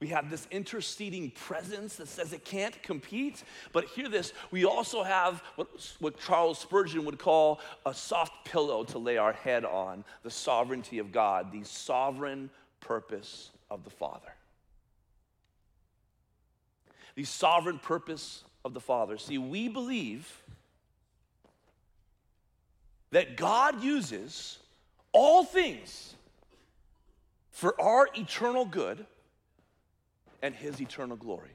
we 0.01 0.07
have 0.07 0.31
this 0.31 0.47
interceding 0.49 1.29
presence 1.29 1.97
that 1.97 2.07
says 2.07 2.33
it 2.33 2.43
can't 2.43 2.81
compete. 2.81 3.43
But 3.71 3.85
hear 3.85 4.09
this 4.09 4.33
we 4.49 4.65
also 4.65 5.03
have 5.03 5.43
what, 5.55 5.69
what 5.99 6.19
Charles 6.19 6.57
Spurgeon 6.57 7.05
would 7.05 7.19
call 7.19 7.61
a 7.85 7.93
soft 7.93 8.45
pillow 8.45 8.83
to 8.85 8.97
lay 8.97 9.17
our 9.17 9.31
head 9.31 9.63
on 9.63 10.03
the 10.23 10.31
sovereignty 10.31 10.97
of 10.97 11.11
God, 11.11 11.51
the 11.51 11.63
sovereign 11.63 12.49
purpose 12.79 13.51
of 13.69 13.83
the 13.83 13.91
Father. 13.91 14.33
The 17.13 17.23
sovereign 17.23 17.77
purpose 17.77 18.43
of 18.65 18.73
the 18.73 18.79
Father. 18.79 19.19
See, 19.19 19.37
we 19.37 19.67
believe 19.67 20.41
that 23.11 23.37
God 23.37 23.83
uses 23.83 24.57
all 25.13 25.43
things 25.43 26.15
for 27.51 27.79
our 27.79 28.09
eternal 28.15 28.65
good 28.65 29.05
and 30.41 30.55
his 30.55 30.81
eternal 30.81 31.15
glory. 31.15 31.51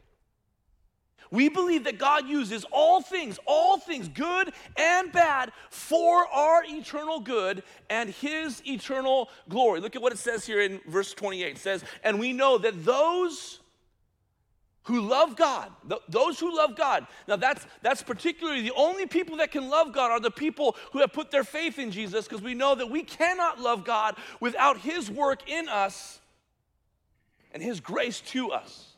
We 1.30 1.48
believe 1.48 1.84
that 1.84 1.98
God 1.98 2.28
uses 2.28 2.64
all 2.70 3.00
things, 3.00 3.38
all 3.46 3.78
things, 3.78 4.08
good 4.08 4.52
and 4.76 5.10
bad, 5.10 5.52
for 5.70 6.26
our 6.28 6.62
eternal 6.64 7.20
good 7.20 7.62
and 7.90 8.10
His 8.10 8.62
eternal 8.66 9.28
glory. 9.48 9.80
Look 9.80 9.96
at 9.96 10.02
what 10.02 10.12
it 10.12 10.18
says 10.18 10.46
here 10.46 10.60
in 10.60 10.80
verse 10.86 11.14
28. 11.14 11.56
It 11.56 11.58
says, 11.58 11.84
And 12.04 12.20
we 12.20 12.32
know 12.32 12.58
that 12.58 12.84
those 12.84 13.60
who 14.86 15.00
love 15.00 15.34
God, 15.36 15.70
th- 15.88 16.00
those 16.08 16.38
who 16.38 16.56
love 16.56 16.76
God, 16.76 17.06
now 17.26 17.34
that's, 17.36 17.66
that's 17.82 18.02
particularly 18.02 18.62
the 18.62 18.74
only 18.76 19.06
people 19.06 19.38
that 19.38 19.50
can 19.50 19.68
love 19.68 19.92
God 19.92 20.12
are 20.12 20.20
the 20.20 20.30
people 20.30 20.76
who 20.92 21.00
have 21.00 21.12
put 21.12 21.30
their 21.30 21.44
faith 21.44 21.78
in 21.78 21.90
Jesus, 21.90 22.26
because 22.26 22.42
we 22.42 22.54
know 22.54 22.74
that 22.74 22.88
we 22.88 23.02
cannot 23.02 23.60
love 23.60 23.84
God 23.84 24.16
without 24.40 24.78
His 24.78 25.10
work 25.10 25.48
in 25.48 25.68
us 25.68 26.20
and 27.52 27.62
His 27.62 27.80
grace 27.80 28.20
to 28.20 28.52
us. 28.52 28.92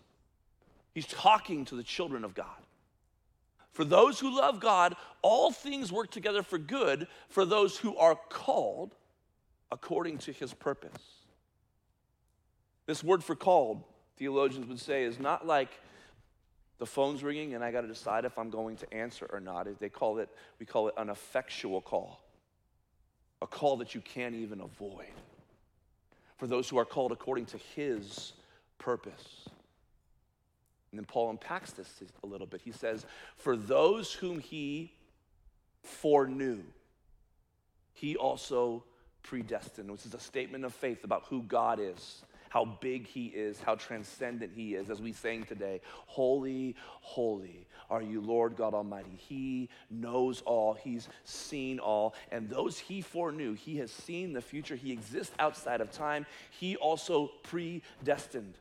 He's 0.92 1.07
talking 1.07 1.64
to 1.66 1.74
the 1.74 1.83
children 1.83 2.22
of 2.22 2.35
God. 2.35 2.46
For 3.72 3.85
those 3.85 4.20
who 4.20 4.37
love 4.37 4.61
God, 4.61 4.94
all 5.22 5.53
things 5.53 5.90
work 5.90 6.11
together 6.11 6.42
for 6.42 6.59
good 6.59 7.07
for 7.29 7.44
those 7.44 7.79
who 7.79 7.96
are 7.96 8.18
called 8.29 8.94
according 9.70 10.18
to 10.18 10.33
His 10.33 10.53
purpose. 10.53 11.03
This 12.87 13.03
word 13.03 13.24
for 13.24 13.37
called, 13.37 13.85
theologians 14.18 14.66
would 14.66 14.81
say, 14.81 15.04
is 15.04 15.18
not 15.18 15.46
like 15.46 15.70
the 16.78 16.87
phone's 16.87 17.22
ringing 17.22 17.54
and 17.54 17.64
I 17.64 17.70
got 17.70 17.83
to 17.83 17.88
decide 17.88 18.24
if 18.24 18.38
I'm 18.38 18.50
going 18.50 18.76
to 18.76 18.94
answer 18.94 19.28
or 19.33 19.40
not. 19.40 19.66
They 19.78 19.88
call 19.88 20.18
it, 20.18 20.28
we 20.59 20.66
call 20.66 20.88
it 20.88 20.94
an 20.96 21.11
effectual 21.11 21.81
call, 21.81 22.20
a 23.42 23.46
call 23.46 23.76
that 23.78 23.94
you 23.94 24.00
can't 24.00 24.35
even 24.35 24.61
avoid. 24.61 25.07
For 26.37 26.46
those 26.46 26.68
who 26.68 26.78
are 26.78 26.85
called 26.85 27.12
according 27.12 27.46
to 27.46 27.59
His 27.74 28.33
purpose. 28.78 29.48
And 30.90 30.98
then 30.98 31.04
Paul 31.04 31.31
unpacks 31.31 31.72
this 31.72 32.02
a 32.22 32.26
little 32.26 32.46
bit. 32.46 32.61
He 32.64 32.72
says, 32.72 33.04
For 33.37 33.57
those 33.57 34.12
whom 34.12 34.38
he 34.38 34.92
foreknew, 35.83 36.62
he 37.92 38.16
also 38.16 38.85
predestined, 39.22 39.90
which 39.90 40.07
is 40.07 40.14
a 40.14 40.20
statement 40.20 40.64
of 40.64 40.72
faith 40.72 41.04
about 41.04 41.24
who 41.28 41.42
God 41.42 41.78
is, 41.81 42.22
how 42.48 42.64
big 42.64 43.06
he 43.06 43.26
is, 43.26 43.61
how 43.61 43.74
transcendent 43.74 44.52
he 44.54 44.74
is. 44.74 44.90
As 44.90 45.00
we 45.00 45.12
sang 45.12 45.44
today, 45.44 45.80
Holy, 46.06 46.74
holy 47.00 47.66
are 47.90 48.02
you, 48.02 48.20
Lord 48.20 48.56
God 48.56 48.74
Almighty. 48.74 49.16
He 49.16 49.68
knows 49.90 50.42
all, 50.42 50.74
he's 50.74 51.08
seen 51.24 51.78
all, 51.78 52.14
and 52.30 52.48
those 52.48 52.78
he 52.78 53.00
foreknew, 53.00 53.54
he 53.54 53.78
has 53.78 53.90
seen 53.90 54.32
the 54.32 54.42
future, 54.42 54.76
he 54.76 54.92
exists 54.92 55.34
outside 55.38 55.80
of 55.80 55.90
time, 55.90 56.26
he 56.50 56.76
also 56.76 57.30
predestined. 57.42 58.54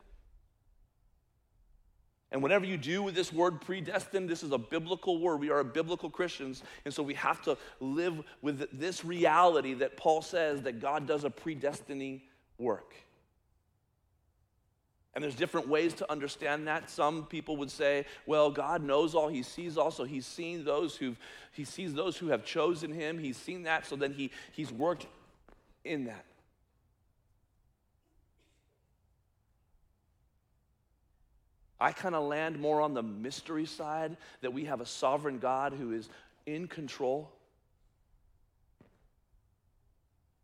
And 2.30 2.42
whatever 2.42 2.66
you 2.66 2.76
do 2.76 3.02
with 3.02 3.14
this 3.14 3.32
word 3.32 3.60
predestined, 3.60 4.28
this 4.28 4.42
is 4.42 4.52
a 4.52 4.58
biblical 4.58 5.18
word. 5.18 5.40
We 5.40 5.50
are 5.50 5.64
biblical 5.64 6.10
Christians. 6.10 6.62
And 6.84 6.92
so 6.92 7.02
we 7.02 7.14
have 7.14 7.40
to 7.42 7.56
live 7.80 8.22
with 8.42 8.68
this 8.78 9.02
reality 9.02 9.72
that 9.74 9.96
Paul 9.96 10.20
says 10.20 10.60
that 10.62 10.78
God 10.78 11.06
does 11.06 11.24
a 11.24 11.30
predestining 11.30 12.20
work. 12.58 12.94
And 15.18 15.24
there's 15.24 15.34
different 15.34 15.66
ways 15.66 15.94
to 15.94 16.08
understand 16.12 16.68
that. 16.68 16.88
Some 16.88 17.24
people 17.24 17.56
would 17.56 17.72
say, 17.72 18.06
well, 18.24 18.52
God 18.52 18.84
knows 18.84 19.16
all, 19.16 19.26
he 19.26 19.42
sees 19.42 19.76
all, 19.76 19.90
so 19.90 20.04
he's 20.04 20.24
seen 20.24 20.64
those 20.64 20.94
who've 20.94 21.18
he 21.50 21.64
sees 21.64 21.92
those 21.92 22.16
who 22.16 22.28
have 22.28 22.44
chosen 22.44 22.92
him. 22.92 23.18
He's 23.18 23.36
seen 23.36 23.64
that, 23.64 23.84
so 23.84 23.96
then 23.96 24.12
he, 24.12 24.30
he's 24.52 24.70
worked 24.70 25.08
in 25.84 26.04
that. 26.04 26.24
I 31.80 31.90
kind 31.90 32.14
of 32.14 32.22
land 32.22 32.60
more 32.60 32.80
on 32.80 32.94
the 32.94 33.02
mystery 33.02 33.66
side 33.66 34.16
that 34.40 34.52
we 34.52 34.66
have 34.66 34.80
a 34.80 34.86
sovereign 34.86 35.40
God 35.40 35.72
who 35.72 35.90
is 35.90 36.08
in 36.46 36.68
control. 36.68 37.28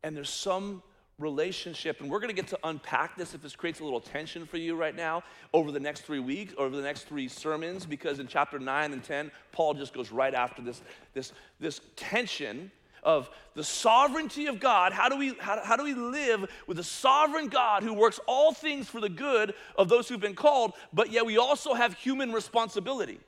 And 0.02 0.16
there's 0.16 0.30
some 0.30 0.82
relationship, 1.18 2.00
and 2.00 2.10
we're 2.10 2.18
going 2.18 2.34
to 2.34 2.34
get 2.34 2.48
to 2.48 2.58
unpack 2.64 3.16
this 3.16 3.34
if 3.34 3.42
this 3.42 3.54
creates 3.54 3.80
a 3.80 3.84
little 3.84 4.00
tension 4.00 4.46
for 4.46 4.56
you 4.56 4.74
right 4.74 4.96
now 4.96 5.22
over 5.52 5.70
the 5.70 5.80
next 5.80 6.02
three 6.02 6.18
weeks, 6.18 6.54
over 6.58 6.74
the 6.74 6.82
next 6.82 7.02
three 7.02 7.28
sermons, 7.28 7.86
because 7.86 8.18
in 8.18 8.26
chapter 8.26 8.58
9 8.58 8.92
and 8.92 9.04
10, 9.04 9.30
Paul 9.52 9.74
just 9.74 9.94
goes 9.94 10.10
right 10.10 10.34
after 10.34 10.62
this, 10.62 10.82
this, 11.12 11.32
this 11.60 11.80
tension 11.94 12.70
of 13.04 13.30
the 13.54 13.62
sovereignty 13.62 14.46
of 14.46 14.58
God. 14.58 14.92
How 14.92 15.08
do, 15.08 15.16
we, 15.16 15.34
how, 15.38 15.60
how 15.62 15.76
do 15.76 15.84
we 15.84 15.94
live 15.94 16.50
with 16.66 16.78
a 16.78 16.84
sovereign 16.84 17.48
God 17.48 17.82
who 17.82 17.92
works 17.92 18.18
all 18.26 18.52
things 18.52 18.88
for 18.88 19.00
the 19.00 19.10
good 19.10 19.54
of 19.76 19.88
those 19.88 20.08
who've 20.08 20.20
been 20.20 20.34
called, 20.34 20.72
but 20.92 21.12
yet 21.12 21.26
we 21.26 21.38
also 21.38 21.74
have 21.74 21.94
human 21.94 22.32
responsibility? 22.32 23.20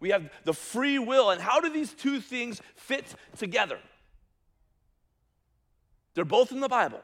We 0.00 0.10
have 0.10 0.30
the 0.44 0.54
free 0.54 0.98
will, 0.98 1.30
and 1.30 1.42
how 1.42 1.60
do 1.60 1.70
these 1.70 1.92
two 1.92 2.20
things 2.20 2.62
fit 2.76 3.14
together? 3.36 3.80
They're 6.18 6.24
both 6.24 6.50
in 6.50 6.58
the 6.58 6.68
Bible. 6.68 7.00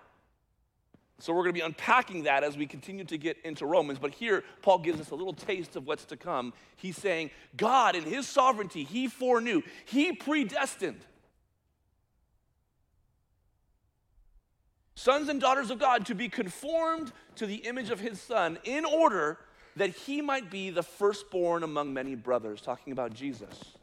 So 1.21 1.33
we're 1.33 1.45
going 1.45 1.55
to 1.55 1.61
be 1.61 1.65
unpacking 1.65 2.25
that 2.25 2.43
as 2.43 2.57
we 2.57 2.67
continue 2.67 3.05
to 3.05 3.17
get 3.17 3.37
into 3.45 3.65
Romans. 3.65 4.01
But 4.01 4.13
here, 4.13 4.43
Paul 4.61 4.79
gives 4.79 5.01
us 5.01 5.11
a 5.11 5.15
little 5.15 5.33
taste 5.33 5.77
of 5.77 5.87
what's 5.87 6.05
to 6.07 6.17
come. 6.17 6.53
He's 6.75 6.97
saying, 6.97 7.31
God, 7.57 7.95
in 7.95 8.03
his 8.03 8.27
sovereignty, 8.27 8.83
he 8.83 9.07
foreknew, 9.07 9.63
he 9.85 10.11
predestined 10.11 10.99
sons 14.97 15.29
and 15.29 15.41
daughters 15.41 15.71
of 15.71 15.79
God 15.79 16.07
to 16.07 16.17
be 16.17 16.29
conformed 16.29 17.13
to 17.37 17.47
the 17.47 17.59
image 17.59 17.91
of 17.91 18.01
his 18.01 18.21
son 18.21 18.59
in 18.65 18.85
order 18.85 19.39
that 19.77 19.91
he 19.91 20.23
might 20.23 20.51
be 20.51 20.71
the 20.71 20.83
firstborn 20.83 21.63
among 21.63 21.95
many 21.95 22.17
brothers, 22.17 22.61
talking 22.61 22.93
about 22.93 23.15
Jesus. 23.15 23.77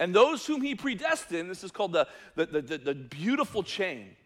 And 0.00 0.14
those 0.14 0.46
whom 0.46 0.62
he 0.62 0.74
predestined, 0.74 1.50
this 1.50 1.62
is 1.62 1.70
called 1.70 1.92
the, 1.92 2.08
the, 2.34 2.46
the, 2.46 2.78
the, 2.78 2.94
beautiful 2.94 3.62
chain. 3.62 4.16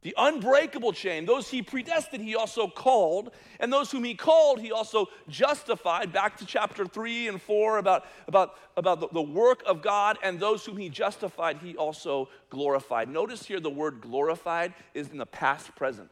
The 0.00 0.14
unbreakable 0.16 0.94
chain, 0.94 1.26
those 1.26 1.50
he 1.50 1.60
predestined, 1.62 2.24
he 2.24 2.34
also 2.34 2.66
called. 2.68 3.32
And 3.60 3.70
those 3.70 3.92
whom 3.92 4.02
he 4.02 4.14
called, 4.14 4.60
he 4.60 4.72
also 4.72 5.08
justified. 5.28 6.10
Back 6.10 6.38
to 6.38 6.46
chapter 6.46 6.86
3 6.86 7.28
and 7.28 7.40
4 7.40 7.78
about, 7.78 8.06
about, 8.26 8.54
about 8.78 9.00
the, 9.00 9.08
the 9.08 9.22
work 9.22 9.62
of 9.66 9.82
God. 9.82 10.16
And 10.22 10.40
those 10.40 10.64
whom 10.64 10.78
he 10.78 10.88
justified, 10.88 11.58
he 11.58 11.76
also 11.76 12.30
glorified. 12.48 13.10
Notice 13.10 13.44
here 13.44 13.60
the 13.60 13.68
word 13.68 14.00
glorified 14.00 14.72
is 14.94 15.10
in 15.10 15.18
the 15.18 15.26
past 15.26 15.76
present, 15.76 16.10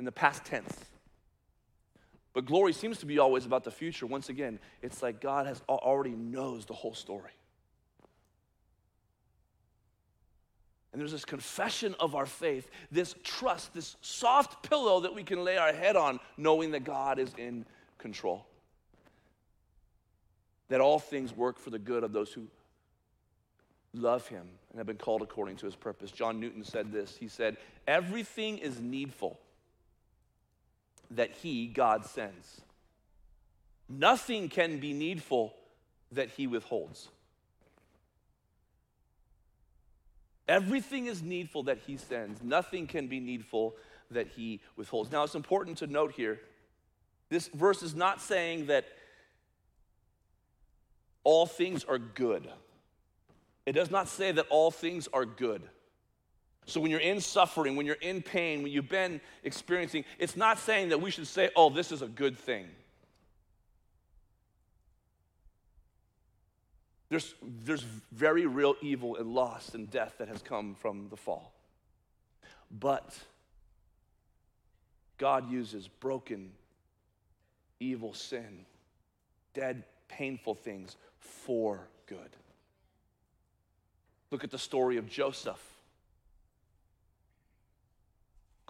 in 0.00 0.04
the 0.04 0.12
past 0.12 0.44
tense. 0.44 0.74
But 2.32 2.46
glory 2.46 2.72
seems 2.72 2.98
to 2.98 3.06
be 3.06 3.18
always 3.18 3.44
about 3.44 3.64
the 3.64 3.70
future. 3.70 4.06
Once 4.06 4.28
again, 4.28 4.58
it's 4.82 5.02
like 5.02 5.20
God 5.20 5.46
has 5.46 5.60
already 5.68 6.10
knows 6.10 6.64
the 6.64 6.74
whole 6.74 6.94
story. 6.94 7.32
And 10.92 11.00
there's 11.00 11.12
this 11.12 11.24
confession 11.24 11.94
of 12.00 12.14
our 12.14 12.26
faith, 12.26 12.68
this 12.90 13.14
trust, 13.22 13.74
this 13.74 13.96
soft 14.00 14.68
pillow 14.68 15.00
that 15.00 15.14
we 15.14 15.22
can 15.22 15.44
lay 15.44 15.56
our 15.56 15.72
head 15.72 15.96
on, 15.96 16.18
knowing 16.36 16.72
that 16.72 16.84
God 16.84 17.18
is 17.18 17.32
in 17.38 17.64
control. 17.98 18.44
That 20.68 20.80
all 20.80 20.98
things 20.98 21.36
work 21.36 21.58
for 21.58 21.70
the 21.70 21.78
good 21.78 22.02
of 22.02 22.12
those 22.12 22.32
who 22.32 22.46
love 23.92 24.26
him 24.28 24.48
and 24.70 24.78
have 24.78 24.86
been 24.86 24.96
called 24.96 25.22
according 25.22 25.56
to 25.56 25.66
his 25.66 25.76
purpose. 25.76 26.10
John 26.10 26.40
Newton 26.40 26.64
said 26.64 26.92
this 26.92 27.16
He 27.16 27.28
said, 27.28 27.56
Everything 27.86 28.58
is 28.58 28.80
needful 28.80 29.38
that 31.10 31.32
he, 31.32 31.66
God, 31.66 32.04
sends. 32.04 32.60
Nothing 33.88 34.48
can 34.48 34.78
be 34.78 34.92
needful 34.92 35.54
that 36.12 36.30
he 36.30 36.46
withholds. 36.46 37.08
Everything 40.48 41.06
is 41.06 41.22
needful 41.22 41.64
that 41.64 41.78
he 41.86 41.96
sends. 41.96 42.42
Nothing 42.42 42.86
can 42.86 43.06
be 43.06 43.20
needful 43.20 43.76
that 44.10 44.28
he 44.28 44.60
withholds. 44.76 45.12
Now, 45.12 45.22
it's 45.24 45.34
important 45.34 45.78
to 45.78 45.86
note 45.86 46.12
here 46.12 46.40
this 47.28 47.46
verse 47.48 47.82
is 47.82 47.94
not 47.94 48.20
saying 48.20 48.66
that 48.66 48.84
all 51.22 51.46
things 51.46 51.84
are 51.84 51.98
good. 51.98 52.48
It 53.66 53.72
does 53.72 53.90
not 53.90 54.08
say 54.08 54.32
that 54.32 54.46
all 54.50 54.72
things 54.72 55.08
are 55.12 55.24
good. 55.24 55.62
So 56.66 56.80
when 56.80 56.90
you're 56.90 57.00
in 57.00 57.20
suffering, 57.20 57.74
when 57.76 57.86
you're 57.86 57.96
in 57.96 58.22
pain, 58.22 58.62
when 58.62 58.70
you've 58.70 58.88
been 58.88 59.20
experiencing, 59.42 60.04
it's 60.18 60.36
not 60.36 60.58
saying 60.58 60.90
that 60.90 61.00
we 61.00 61.10
should 61.10 61.26
say, 61.26 61.50
oh, 61.56 61.70
this 61.70 61.90
is 61.90 62.02
a 62.02 62.06
good 62.06 62.38
thing. 62.38 62.66
There's, 67.08 67.34
there's 67.42 67.84
very 68.12 68.46
real 68.46 68.76
evil 68.80 69.16
and 69.16 69.34
loss 69.34 69.74
and 69.74 69.90
death 69.90 70.14
that 70.18 70.28
has 70.28 70.42
come 70.42 70.76
from 70.76 71.08
the 71.10 71.16
fall. 71.16 71.52
But 72.70 73.18
God 75.18 75.50
uses 75.50 75.88
broken, 75.88 76.52
evil 77.80 78.14
sin, 78.14 78.64
dead, 79.54 79.82
painful 80.08 80.54
things 80.54 80.96
for 81.18 81.88
good. 82.06 82.18
Look 84.30 84.44
at 84.44 84.52
the 84.52 84.58
story 84.58 84.96
of 84.96 85.08
Joseph. 85.08 85.60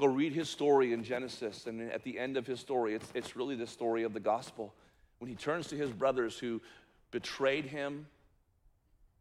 Go 0.01 0.07
read 0.07 0.33
his 0.33 0.49
story 0.49 0.95
in 0.95 1.05
Genesis, 1.05 1.67
and 1.67 1.93
at 1.93 2.03
the 2.05 2.19
end 2.19 2.39
of 2.39 2.47
his 2.47 2.59
story, 2.59 2.95
it's, 2.95 3.13
it's 3.13 3.37
really 3.37 3.55
the 3.55 3.67
story 3.67 4.03
of 4.03 4.15
the 4.15 4.21
gospel. 4.21 4.73
When 5.19 5.29
he 5.29 5.37
turns 5.37 5.67
to 5.67 5.77
his 5.77 5.91
brothers 5.91 6.39
who 6.39 6.63
betrayed 7.11 7.67
him, 7.67 8.07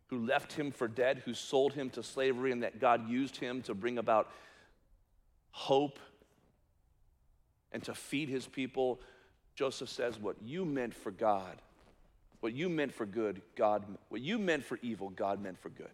who 0.07 0.25
left 0.25 0.53
him 0.53 0.71
for 0.71 0.87
dead, 0.87 1.21
who 1.25 1.33
sold 1.33 1.73
him 1.73 1.89
to 1.89 2.01
slavery, 2.01 2.53
and 2.53 2.63
that 2.63 2.79
God 2.79 3.09
used 3.09 3.35
him 3.35 3.61
to 3.63 3.73
bring 3.73 3.97
about 3.97 4.31
hope 5.51 5.99
and 7.73 7.83
to 7.83 7.93
feed 7.93 8.29
his 8.29 8.47
people. 8.47 9.01
Joseph 9.55 9.89
says, 9.89 10.17
What 10.17 10.37
you 10.41 10.63
meant 10.63 10.93
for 10.93 11.11
God, 11.11 11.57
what 12.39 12.53
you 12.53 12.69
meant 12.69 12.93
for 12.93 13.05
good, 13.05 13.41
God, 13.57 13.83
what 14.07 14.21
you 14.21 14.39
meant 14.39 14.63
for 14.63 14.79
evil, 14.81 15.09
God 15.09 15.41
meant 15.43 15.59
for 15.59 15.71
good. 15.71 15.91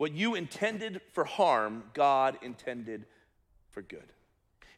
What 0.00 0.12
you 0.12 0.34
intended 0.34 1.02
for 1.12 1.24
harm, 1.24 1.84
God 1.92 2.38
intended 2.40 3.04
for 3.68 3.82
good. 3.82 4.06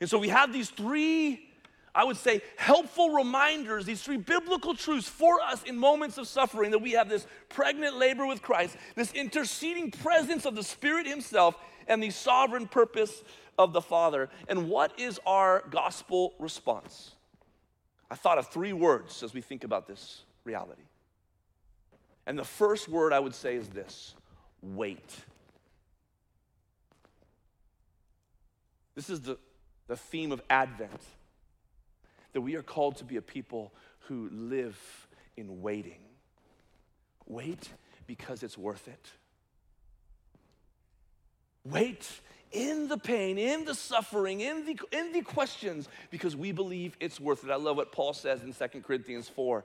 And 0.00 0.10
so 0.10 0.18
we 0.18 0.30
have 0.30 0.52
these 0.52 0.68
three 0.68 1.48
I 1.94 2.04
would 2.04 2.16
say, 2.16 2.40
helpful 2.56 3.10
reminders, 3.10 3.84
these 3.84 4.02
three 4.02 4.16
biblical 4.16 4.74
truths 4.74 5.06
for 5.06 5.40
us 5.42 5.62
in 5.62 5.76
moments 5.76 6.18
of 6.18 6.26
suffering 6.26 6.70
that 6.70 6.78
we 6.78 6.92
have 6.92 7.08
this 7.08 7.26
pregnant 7.50 7.98
labor 7.98 8.26
with 8.26 8.40
Christ, 8.40 8.76
this 8.96 9.12
interceding 9.12 9.90
presence 9.90 10.46
of 10.46 10.56
the 10.56 10.62
Spirit 10.62 11.06
Himself, 11.06 11.54
and 11.86 12.02
the 12.02 12.08
sovereign 12.08 12.66
purpose 12.66 13.22
of 13.58 13.74
the 13.74 13.82
Father. 13.82 14.30
And 14.48 14.70
what 14.70 14.98
is 14.98 15.20
our 15.26 15.64
gospel 15.70 16.32
response? 16.38 17.12
I 18.10 18.14
thought 18.14 18.38
of 18.38 18.48
three 18.48 18.72
words 18.72 19.22
as 19.22 19.34
we 19.34 19.42
think 19.42 19.62
about 19.62 19.86
this 19.86 20.22
reality. 20.44 20.84
And 22.26 22.38
the 22.38 22.44
first 22.44 22.88
word 22.88 23.12
I 23.12 23.20
would 23.20 23.34
say 23.34 23.54
is 23.54 23.68
this 23.68 24.14
wait. 24.62 25.16
This 28.94 29.10
is 29.10 29.20
the, 29.22 29.38
the 29.88 29.96
theme 29.96 30.32
of 30.32 30.42
Advent 30.48 31.00
that 32.32 32.40
we 32.40 32.56
are 32.56 32.62
called 32.62 32.96
to 32.96 33.04
be 33.04 33.16
a 33.16 33.22
people 33.22 33.72
who 34.00 34.28
live 34.30 34.78
in 35.36 35.62
waiting. 35.62 36.00
Wait 37.26 37.68
because 38.06 38.42
it's 38.42 38.58
worth 38.58 38.88
it. 38.88 39.10
Wait 41.64 42.08
in 42.52 42.88
the 42.88 42.98
pain, 42.98 43.38
in 43.38 43.64
the 43.64 43.74
suffering, 43.74 44.40
in 44.40 44.66
the, 44.66 44.78
in 44.92 45.12
the 45.12 45.22
questions, 45.22 45.88
because 46.10 46.36
we 46.36 46.52
believe 46.52 46.96
it's 47.00 47.18
worth 47.18 47.44
it. 47.44 47.50
I 47.50 47.56
love 47.56 47.76
what 47.76 47.92
Paul 47.92 48.12
says 48.12 48.42
in 48.42 48.52
2 48.52 48.80
Corinthians 48.80 49.28
4. 49.28 49.64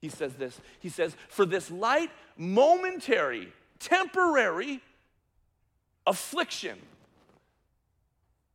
He 0.00 0.08
says 0.08 0.34
this 0.34 0.60
He 0.80 0.88
says, 0.88 1.16
For 1.28 1.46
this 1.46 1.70
light, 1.70 2.10
momentary, 2.36 3.52
temporary 3.84 4.80
affliction 6.06 6.78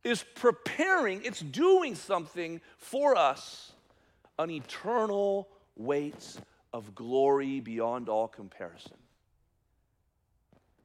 is 0.02 0.24
preparing, 0.34 1.24
it's 1.24 1.40
doing 1.40 1.94
something 1.94 2.60
for 2.78 3.16
us 3.16 3.72
an 4.38 4.50
eternal 4.50 5.48
weight 5.76 6.36
of 6.72 6.94
glory 6.94 7.60
beyond 7.60 8.08
all 8.08 8.26
comparison. 8.26 8.96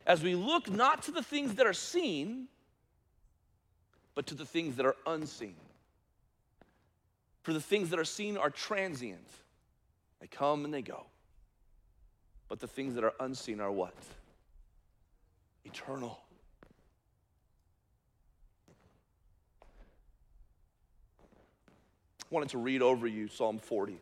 As 0.05 0.21
we 0.21 0.35
look 0.35 0.69
not 0.69 1.03
to 1.03 1.11
the 1.11 1.23
things 1.23 1.55
that 1.55 1.65
are 1.65 1.73
seen, 1.73 2.47
but 4.13 4.27
to 4.27 4.35
the 4.35 4.45
things 4.45 4.75
that 4.75 4.85
are 4.85 4.95
unseen. 5.07 5.55
For 7.43 7.53
the 7.53 7.61
things 7.61 7.89
that 7.89 7.99
are 7.99 8.05
seen 8.05 8.37
are 8.37 8.49
transient, 8.49 9.29
they 10.19 10.27
come 10.27 10.65
and 10.65 10.73
they 10.73 10.81
go. 10.81 11.05
But 12.47 12.59
the 12.59 12.67
things 12.67 12.95
that 12.95 13.03
are 13.03 13.13
unseen 13.19 13.59
are 13.59 13.71
what? 13.71 13.95
Eternal. 15.65 16.19
I 22.21 22.27
wanted 22.29 22.49
to 22.49 22.57
read 22.57 22.81
over 22.81 23.07
you 23.07 23.27
Psalm 23.27 23.59
40. 23.59 23.99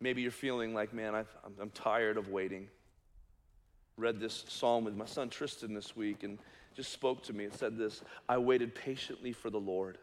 Maybe 0.00 0.22
you're 0.22 0.30
feeling 0.30 0.74
like, 0.74 0.92
man, 0.92 1.14
i 1.14 1.24
am 1.60 1.70
tired 1.70 2.16
of 2.16 2.28
waiting. 2.28 2.68
Read 3.96 4.18
this 4.20 4.44
psalm 4.48 4.84
with 4.84 4.96
my 4.96 5.06
son 5.06 5.30
Tristan 5.30 5.72
this 5.72 5.94
week 5.94 6.24
and 6.24 6.38
just 6.74 6.92
spoke 6.92 7.22
to 7.24 7.32
me. 7.32 7.44
It 7.44 7.54
said 7.54 7.78
this 7.78 8.02
I 8.28 8.38
waited 8.38 8.74
patiently 8.74 9.32
for 9.32 9.50
the 9.50 9.60
Lord. 9.60 9.98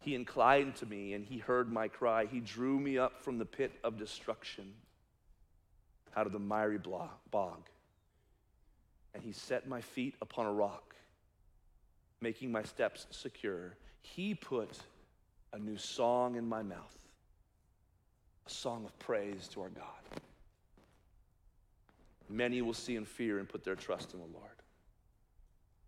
He 0.00 0.14
inclined 0.14 0.76
to 0.76 0.86
me 0.86 1.12
and 1.12 1.24
he 1.24 1.38
heard 1.38 1.72
my 1.72 1.88
cry. 1.88 2.26
He 2.26 2.40
drew 2.40 2.80
me 2.80 2.98
up 2.98 3.22
from 3.22 3.38
the 3.38 3.44
pit 3.44 3.72
of 3.84 3.98
destruction, 3.98 4.72
out 6.16 6.26
of 6.26 6.32
the 6.32 6.38
miry 6.38 6.78
bog. 6.78 7.68
And 9.14 9.22
he 9.22 9.32
set 9.32 9.68
my 9.68 9.80
feet 9.80 10.14
upon 10.22 10.46
a 10.46 10.52
rock, 10.52 10.94
making 12.20 12.52
my 12.52 12.62
steps 12.62 13.06
secure. 13.10 13.76
He 14.00 14.34
put 14.34 14.78
a 15.52 15.58
new 15.58 15.76
song 15.76 16.36
in 16.36 16.48
my 16.48 16.62
mouth, 16.62 16.96
a 18.46 18.50
song 18.50 18.84
of 18.84 18.96
praise 18.98 19.48
to 19.48 19.62
our 19.62 19.68
God. 19.68 19.84
Many 22.28 22.62
will 22.62 22.74
see 22.74 22.94
and 22.94 23.06
fear 23.06 23.40
and 23.40 23.48
put 23.48 23.64
their 23.64 23.74
trust 23.74 24.14
in 24.14 24.20
the 24.20 24.26
Lord. 24.26 24.46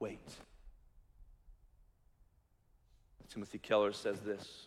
Wait. 0.01 0.19
Timothy 3.33 3.59
Keller 3.59 3.93
says 3.93 4.19
this. 4.21 4.67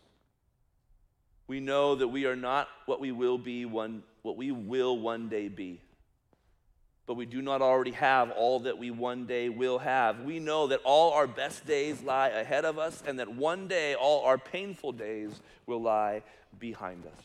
We 1.47 1.59
know 1.59 1.95
that 1.95 2.07
we 2.07 2.25
are 2.25 2.35
not 2.35 2.69
what 2.85 2.99
we 2.99 3.11
will 3.11 3.37
be 3.37 3.65
one 3.65 4.01
what 4.25 4.37
we 4.37 4.51
will 4.51 4.97
one 4.97 5.29
day 5.29 5.47
be. 5.47 5.79
But 7.05 7.13
we 7.13 7.27
do 7.27 7.41
not 7.41 7.61
already 7.61 7.91
have 7.91 8.31
all 8.31 8.61
that 8.61 8.77
we 8.77 8.89
one 8.89 9.27
day 9.27 9.49
will 9.49 9.77
have. 9.77 10.21
We 10.21 10.39
know 10.39 10.67
that 10.67 10.81
all 10.83 11.13
our 11.13 11.27
best 11.27 11.67
days 11.67 12.01
lie 12.01 12.29
ahead 12.29 12.65
of 12.65 12.79
us 12.79 13.03
and 13.05 13.19
that 13.19 13.35
one 13.35 13.67
day 13.67 13.93
all 13.93 14.25
our 14.25 14.39
painful 14.39 14.93
days 14.93 15.39
will 15.67 15.81
lie 15.81 16.23
behind 16.59 17.05
us. 17.05 17.23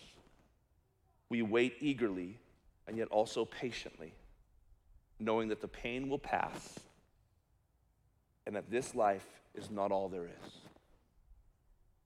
We 1.31 1.41
wait 1.41 1.77
eagerly 1.81 2.37
and 2.87 2.99
yet 2.99 3.09
also 3.09 3.47
patiently, 3.47 4.13
knowing 5.19 5.49
that 5.49 5.63
the 5.63 5.69
pain 5.69 6.09
will 6.11 6.19
pass 6.19 6.79
and 8.47 8.55
that 8.57 8.71
this 8.71 8.95
life 8.95 9.27
is 9.55 9.71
not 9.71 9.91
all 9.91 10.09
there 10.09 10.25
is 10.25 10.53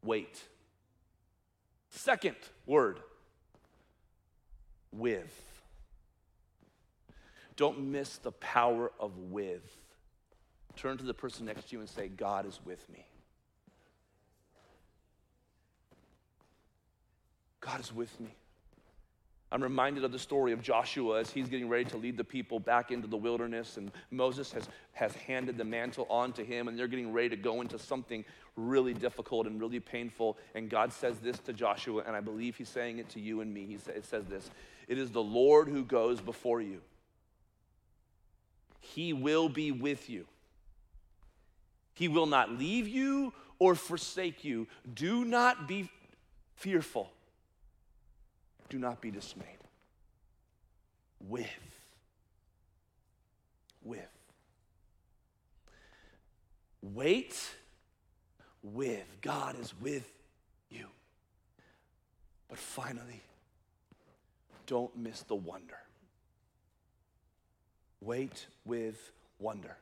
wait. 0.05 0.43
Second 1.89 2.37
word, 2.67 3.01
with. 4.99 5.41
Don't 7.57 7.79
miss 7.79 8.17
the 8.19 8.33
power 8.33 8.91
of 8.99 9.17
with. 9.19 9.77
Turn 10.77 10.99
to 10.99 11.05
the 11.05 11.15
person 11.15 11.47
next 11.47 11.69
to 11.69 11.77
you 11.77 11.81
and 11.81 11.89
say, 11.89 12.09
God 12.09 12.47
is 12.47 12.59
with 12.65 12.89
me. 12.91 13.07
God 17.61 17.81
is 17.81 17.95
with 17.95 18.19
me. 18.21 18.35
I'm 19.53 19.63
reminded 19.63 20.03
of 20.03 20.11
the 20.11 20.19
story 20.19 20.53
of 20.53 20.61
Joshua 20.61 21.21
as 21.21 21.31
he's 21.31 21.49
getting 21.49 21.69
ready 21.69 21.85
to 21.85 21.97
lead 21.97 22.17
the 22.17 22.25
people 22.25 22.59
back 22.59 22.91
into 22.91 23.07
the 23.07 23.17
wilderness, 23.17 23.77
and 23.77 23.93
Moses 24.11 24.51
has, 24.51 24.69
has 24.95 25.15
handed 25.15 25.57
the 25.57 25.65
mantle 25.65 26.09
on 26.11 26.33
to 26.33 26.45
him, 26.45 26.67
and 26.67 26.77
they're 26.77 26.89
getting 26.89 27.13
ready 27.13 27.29
to 27.29 27.37
go 27.37 27.61
into 27.61 27.79
something 27.79 28.25
really 28.57 28.95
difficult 28.95 29.47
and 29.47 29.61
really 29.61 29.79
painful. 29.79 30.39
And 30.57 30.69
God 30.69 30.93
says 30.93 31.21
this 31.21 31.39
to 31.39 31.53
Joshua, 31.53 32.03
and 32.05 32.17
I 32.17 32.21
believe 32.21 32.57
he's 32.57 32.69
saying 32.69 32.99
it 32.99 33.09
to 33.11 33.21
you 33.21 33.43
and 33.43 33.55
me. 33.55 33.65
He 33.65 33.79
sa- 33.79 33.93
it 33.93 34.05
says 34.05 34.25
this 34.25 34.51
It 34.89 34.99
is 34.99 35.11
the 35.11 35.23
Lord 35.23 35.69
who 35.69 35.85
goes 35.85 36.21
before 36.21 36.61
you, 36.61 36.81
He 38.81 39.13
will 39.13 39.49
be 39.49 39.73
with 39.73 40.09
you. 40.09 40.27
He 41.95 42.09
will 42.09 42.27
not 42.27 42.51
leave 42.51 42.89
you 42.89 43.33
or 43.59 43.75
forsake 43.75 44.45
you. 44.45 44.67
Do 44.95 45.25
not 45.25 45.69
be 45.69 45.89
fearful. 46.57 47.11
Do 48.69 48.79
not 48.79 49.01
be 49.01 49.11
dismayed. 49.11 49.47
With. 51.21 51.47
With. 53.85 54.01
Wait 56.83 57.41
with. 58.63 59.07
God 59.23 59.59
is 59.61 59.73
with 59.81 60.11
you. 60.71 60.87
But 62.49 62.59
finally, 62.59 63.23
don't 64.67 64.97
miss 64.97 65.23
the 65.23 65.35
wonder. 65.35 65.79
Wait 68.01 68.47
with 68.65 69.13
wonder. 69.39 69.77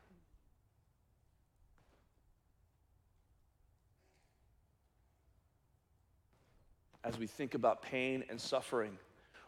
As 7.05 7.19
we 7.19 7.27
think 7.27 7.55
about 7.55 7.83
pain 7.83 8.23
and 8.31 8.41
suffering, 8.41 8.97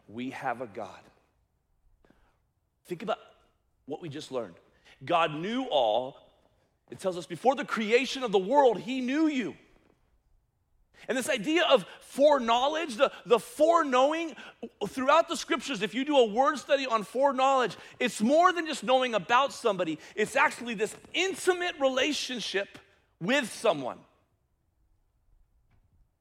we 0.09 0.31
have 0.31 0.61
a 0.61 0.67
God. 0.67 0.99
Think 2.85 3.01
about 3.01 3.19
what 3.85 4.01
we 4.01 4.09
just 4.09 4.31
learned. 4.31 4.55
God 5.05 5.33
knew 5.33 5.63
all, 5.63 6.17
it 6.91 6.99
tells 6.99 7.17
us 7.17 7.25
before 7.25 7.55
the 7.55 7.65
creation 7.65 8.23
of 8.23 8.31
the 8.31 8.39
world, 8.39 8.79
He 8.79 9.01
knew 9.01 9.27
you. 9.27 9.55
And 11.07 11.17
this 11.17 11.29
idea 11.29 11.63
of 11.69 11.85
foreknowledge, 12.01 12.95
the, 12.95 13.11
the 13.25 13.39
foreknowing, 13.39 14.35
throughout 14.87 15.27
the 15.27 15.37
scriptures, 15.37 15.81
if 15.81 15.93
you 15.93 16.05
do 16.05 16.17
a 16.17 16.25
word 16.25 16.57
study 16.57 16.85
on 16.85 17.03
foreknowledge, 17.03 17.77
it's 17.99 18.21
more 18.21 18.51
than 18.51 18.65
just 18.65 18.83
knowing 18.83 19.13
about 19.13 19.53
somebody, 19.53 19.99
it's 20.15 20.35
actually 20.35 20.73
this 20.73 20.95
intimate 21.13 21.75
relationship 21.79 22.79
with 23.19 23.51
someone. 23.51 23.99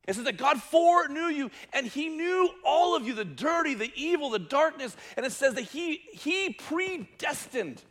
It 0.06 0.14
says 0.14 0.24
that 0.24 0.36
God 0.36 0.60
foreknew 0.60 1.28
you 1.28 1.50
and 1.72 1.86
He 1.86 2.08
knew 2.08 2.50
all 2.64 2.94
of 2.94 3.06
you 3.06 3.14
the 3.14 3.24
dirty, 3.24 3.74
the 3.74 3.90
evil, 3.96 4.30
the 4.30 4.38
darkness. 4.38 4.94
And 5.16 5.24
it 5.24 5.32
says 5.32 5.54
that 5.54 5.62
He, 5.62 6.02
he 6.12 6.50
predestined 6.50 7.82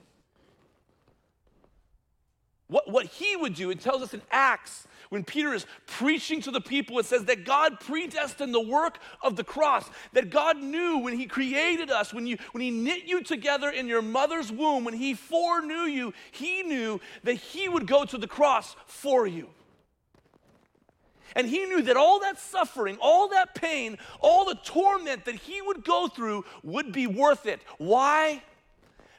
what, 2.73 2.89
what 2.89 3.05
he 3.05 3.35
would 3.35 3.53
do, 3.53 3.69
it 3.69 3.81
tells 3.81 4.01
us 4.01 4.15
in 4.15 4.21
Acts, 4.31 4.87
when 5.13 5.23
Peter 5.23 5.53
is 5.53 5.67
preaching 5.85 6.41
to 6.41 6.49
the 6.49 6.59
people, 6.59 6.97
it 6.97 7.05
says 7.05 7.25
that 7.25 7.45
God 7.45 7.79
predestined 7.79 8.51
the 8.51 8.59
work 8.59 8.97
of 9.21 9.35
the 9.35 9.43
cross, 9.43 9.87
that 10.13 10.31
God 10.31 10.57
knew 10.57 10.97
when 10.97 11.19
he 11.19 11.27
created 11.27 11.91
us, 11.91 12.11
when, 12.11 12.25
you, 12.25 12.39
when 12.51 12.63
he 12.63 12.71
knit 12.71 13.05
you 13.05 13.21
together 13.21 13.69
in 13.69 13.85
your 13.85 14.01
mother's 14.01 14.51
womb, 14.51 14.83
when 14.83 14.95
he 14.95 15.13
foreknew 15.13 15.83
you, 15.83 16.15
he 16.31 16.63
knew 16.63 16.99
that 17.25 17.35
he 17.35 17.69
would 17.69 17.85
go 17.85 18.05
to 18.05 18.17
the 18.17 18.25
cross 18.25 18.75
for 18.87 19.27
you. 19.27 19.49
And 21.35 21.45
he 21.45 21.63
knew 21.67 21.83
that 21.83 21.95
all 21.95 22.21
that 22.21 22.39
suffering, 22.39 22.97
all 22.99 23.29
that 23.29 23.53
pain, 23.53 23.99
all 24.19 24.45
the 24.45 24.57
torment 24.65 25.25
that 25.25 25.35
he 25.35 25.61
would 25.61 25.83
go 25.83 26.07
through 26.07 26.43
would 26.63 26.91
be 26.91 27.05
worth 27.05 27.45
it. 27.45 27.61
Why? 27.77 28.41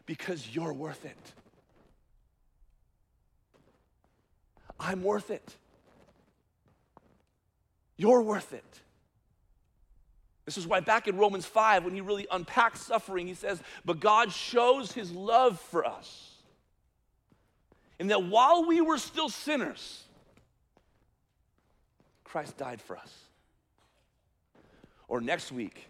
Because 0.07 0.57
you're 0.57 0.73
worth 0.73 1.05
it. 1.05 1.33
I'm 4.81 5.05
worth 5.05 5.31
it. 5.31 5.55
You're 7.97 8.23
worth 8.23 8.53
it. 8.53 8.65
This 10.45 10.59
is 10.59 10.67
why 10.67 10.81
back 10.81 11.09
in 11.09 11.17
Romans 11.17 11.47
5, 11.47 11.85
when 11.85 11.95
he 11.95 12.01
really 12.01 12.27
unpacks 12.31 12.81
suffering, 12.81 13.27
he 13.27 13.35
says, 13.35 13.63
But 13.85 14.01
God 14.01 14.31
shows 14.31 14.93
his 14.93 15.11
love 15.11 15.59
for 15.59 15.85
us. 15.85 16.33
In 17.99 18.09
that 18.09 18.25
while 18.25 18.67
we 18.67 18.81
were 18.81 18.99
still 18.99 19.29
sinners, 19.29 20.05
Christ 22.25 22.59
died 22.59 22.83
for 22.83 22.97
us. 22.97 23.13
Or 25.09 25.21
next 25.21 25.53
week, 25.53 25.87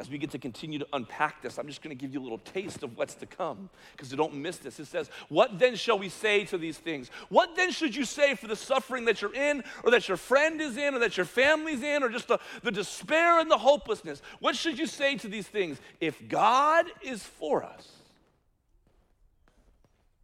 as 0.00 0.08
we 0.08 0.16
get 0.16 0.30
to 0.30 0.38
continue 0.38 0.78
to 0.78 0.86
unpack 0.94 1.42
this, 1.42 1.58
I'm 1.58 1.66
just 1.66 1.82
going 1.82 1.94
to 1.94 2.00
give 2.00 2.14
you 2.14 2.20
a 2.20 2.22
little 2.22 2.38
taste 2.38 2.82
of 2.82 2.96
what's 2.96 3.14
to 3.16 3.26
come 3.26 3.68
because 3.92 4.10
you 4.10 4.16
don't 4.16 4.34
miss 4.34 4.56
this. 4.56 4.80
It 4.80 4.86
says, 4.86 5.10
What 5.28 5.58
then 5.58 5.76
shall 5.76 5.98
we 5.98 6.08
say 6.08 6.46
to 6.46 6.56
these 6.56 6.78
things? 6.78 7.10
What 7.28 7.54
then 7.54 7.70
should 7.70 7.94
you 7.94 8.06
say 8.06 8.34
for 8.34 8.46
the 8.46 8.56
suffering 8.56 9.04
that 9.04 9.20
you're 9.20 9.34
in, 9.34 9.62
or 9.84 9.90
that 9.90 10.08
your 10.08 10.16
friend 10.16 10.58
is 10.58 10.78
in, 10.78 10.94
or 10.94 11.00
that 11.00 11.18
your 11.18 11.26
family's 11.26 11.82
in, 11.82 12.02
or 12.02 12.08
just 12.08 12.28
the, 12.28 12.38
the 12.62 12.70
despair 12.70 13.40
and 13.40 13.50
the 13.50 13.58
hopelessness? 13.58 14.22
What 14.38 14.56
should 14.56 14.78
you 14.78 14.86
say 14.86 15.16
to 15.16 15.28
these 15.28 15.46
things? 15.46 15.78
If 16.00 16.26
God 16.30 16.86
is 17.02 17.22
for 17.22 17.62
us, 17.62 17.86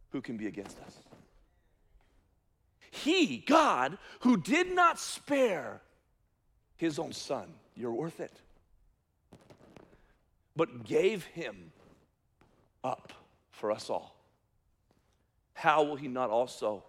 who 0.09 0.21
can 0.21 0.37
be 0.37 0.47
against 0.47 0.79
us? 0.79 0.95
He, 2.89 3.37
God, 3.45 3.99
who 4.21 4.37
did 4.37 4.71
not 4.71 4.97
spare 4.97 5.81
his 6.77 6.97
own 6.97 7.13
son, 7.13 7.53
you're 7.75 7.91
worth 7.91 8.19
it 8.19 8.41
but 10.57 10.83
gave 10.83 11.23
him 11.25 11.71
up 12.83 13.13
for 13.51 13.71
us 13.71 13.89
all. 13.89 14.15
how 15.53 15.81
will 15.83 15.95
he 15.95 16.07
not 16.07 16.29
also 16.29 16.83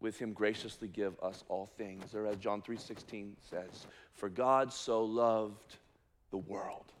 with 0.00 0.18
him 0.18 0.34
graciously 0.34 0.88
give 0.88 1.14
us 1.22 1.42
all 1.48 1.64
things? 1.64 2.14
Or 2.14 2.26
as 2.26 2.36
John 2.36 2.60
3:16 2.60 3.34
says, 3.40 3.86
for 4.12 4.28
God 4.28 4.72
so 4.72 5.04
loved 5.04 5.76
the 6.30 6.38
world. 6.38 6.92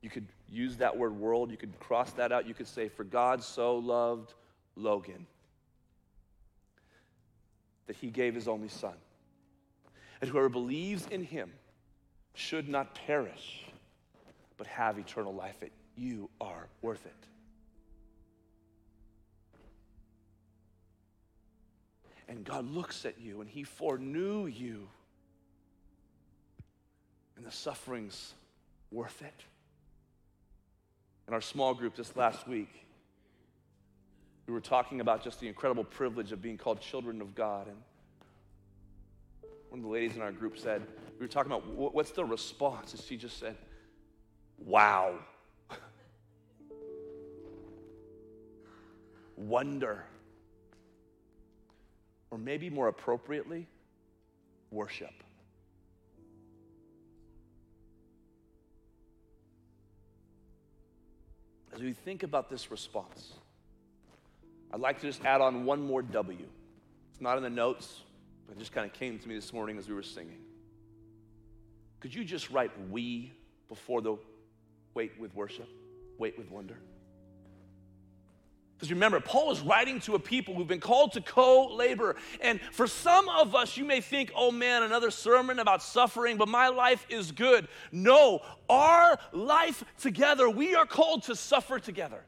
You 0.00 0.10
could 0.10 0.26
use 0.48 0.76
that 0.76 0.96
word 0.96 1.12
world, 1.16 1.50
you 1.50 1.56
could 1.56 1.78
cross 1.80 2.12
that 2.12 2.32
out, 2.32 2.46
you 2.46 2.54
could 2.54 2.68
say, 2.68 2.88
For 2.88 3.04
God 3.04 3.42
so 3.42 3.76
loved 3.76 4.34
Logan 4.76 5.26
that 7.86 7.96
he 7.96 8.08
gave 8.10 8.34
his 8.34 8.46
only 8.46 8.68
son. 8.68 8.94
And 10.20 10.30
whoever 10.30 10.48
believes 10.48 11.06
in 11.06 11.24
him 11.24 11.52
should 12.34 12.68
not 12.68 12.94
perish, 12.94 13.64
but 14.56 14.66
have 14.66 14.98
eternal 14.98 15.34
life. 15.34 15.62
It 15.62 15.72
you 15.98 16.30
are 16.40 16.68
worth 16.80 17.04
it. 17.04 17.12
And 22.28 22.44
God 22.44 22.70
looks 22.70 23.04
at 23.04 23.20
you 23.20 23.40
and 23.40 23.48
he 23.48 23.64
foreknew 23.64 24.46
you. 24.46 24.88
And 27.36 27.44
the 27.44 27.50
suffering's 27.50 28.34
worth 28.90 29.22
it. 29.22 29.44
In 31.26 31.34
our 31.34 31.40
small 31.40 31.74
group 31.74 31.96
this 31.96 32.16
last 32.16 32.46
week, 32.46 32.84
we 34.46 34.54
were 34.54 34.60
talking 34.60 35.00
about 35.00 35.22
just 35.22 35.40
the 35.40 35.48
incredible 35.48 35.84
privilege 35.84 36.32
of 36.32 36.40
being 36.40 36.56
called 36.56 36.80
children 36.80 37.20
of 37.20 37.34
God. 37.34 37.66
And 37.66 37.76
one 39.70 39.80
of 39.80 39.84
the 39.84 39.90
ladies 39.90 40.16
in 40.16 40.22
our 40.22 40.32
group 40.32 40.58
said, 40.58 40.86
we 41.18 41.24
were 41.24 41.28
talking 41.28 41.52
about 41.52 41.66
what's 41.66 42.12
the 42.12 42.24
response? 42.24 42.94
And 42.94 43.02
she 43.02 43.16
just 43.16 43.38
said, 43.38 43.56
wow. 44.58 45.18
Wonder. 49.36 50.04
Or 52.30 52.38
maybe 52.38 52.70
more 52.70 52.88
appropriately, 52.88 53.66
worship. 54.70 55.10
As 61.74 61.80
we 61.80 61.92
think 61.92 62.22
about 62.22 62.48
this 62.48 62.70
response, 62.70 63.34
I'd 64.72 64.80
like 64.80 65.00
to 65.00 65.06
just 65.06 65.24
add 65.24 65.40
on 65.40 65.64
one 65.64 65.82
more 65.82 66.02
W. 66.02 66.46
It's 67.12 67.20
not 67.20 67.36
in 67.36 67.42
the 67.42 67.50
notes, 67.50 68.00
it 68.50 68.58
just 68.58 68.72
kind 68.72 68.86
of 68.86 68.92
came 68.92 69.18
to 69.18 69.28
me 69.28 69.34
this 69.34 69.52
morning 69.52 69.78
as 69.78 69.88
we 69.88 69.94
were 69.94 70.02
singing. 70.02 70.38
Could 72.00 72.14
you 72.14 72.24
just 72.24 72.50
write 72.50 72.70
we 72.90 73.32
before 73.68 74.00
the 74.00 74.16
wait 74.94 75.18
with 75.18 75.34
worship, 75.34 75.68
wait 76.18 76.38
with 76.38 76.50
wonder? 76.50 76.78
Because 78.78 78.92
remember, 78.92 79.18
Paul 79.18 79.50
is 79.50 79.60
writing 79.60 79.98
to 80.02 80.14
a 80.14 80.20
people 80.20 80.54
who've 80.54 80.68
been 80.68 80.78
called 80.78 81.12
to 81.14 81.20
co 81.20 81.66
labor. 81.74 82.14
And 82.40 82.60
for 82.70 82.86
some 82.86 83.28
of 83.28 83.56
us, 83.56 83.76
you 83.76 83.84
may 83.84 84.00
think, 84.00 84.30
oh 84.36 84.52
man, 84.52 84.84
another 84.84 85.10
sermon 85.10 85.58
about 85.58 85.82
suffering, 85.82 86.36
but 86.36 86.46
my 86.46 86.68
life 86.68 87.04
is 87.08 87.32
good. 87.32 87.66
No, 87.90 88.40
our 88.70 89.18
life 89.32 89.82
together, 89.98 90.48
we 90.48 90.76
are 90.76 90.86
called 90.86 91.24
to 91.24 91.34
suffer 91.34 91.80
together. 91.80 92.22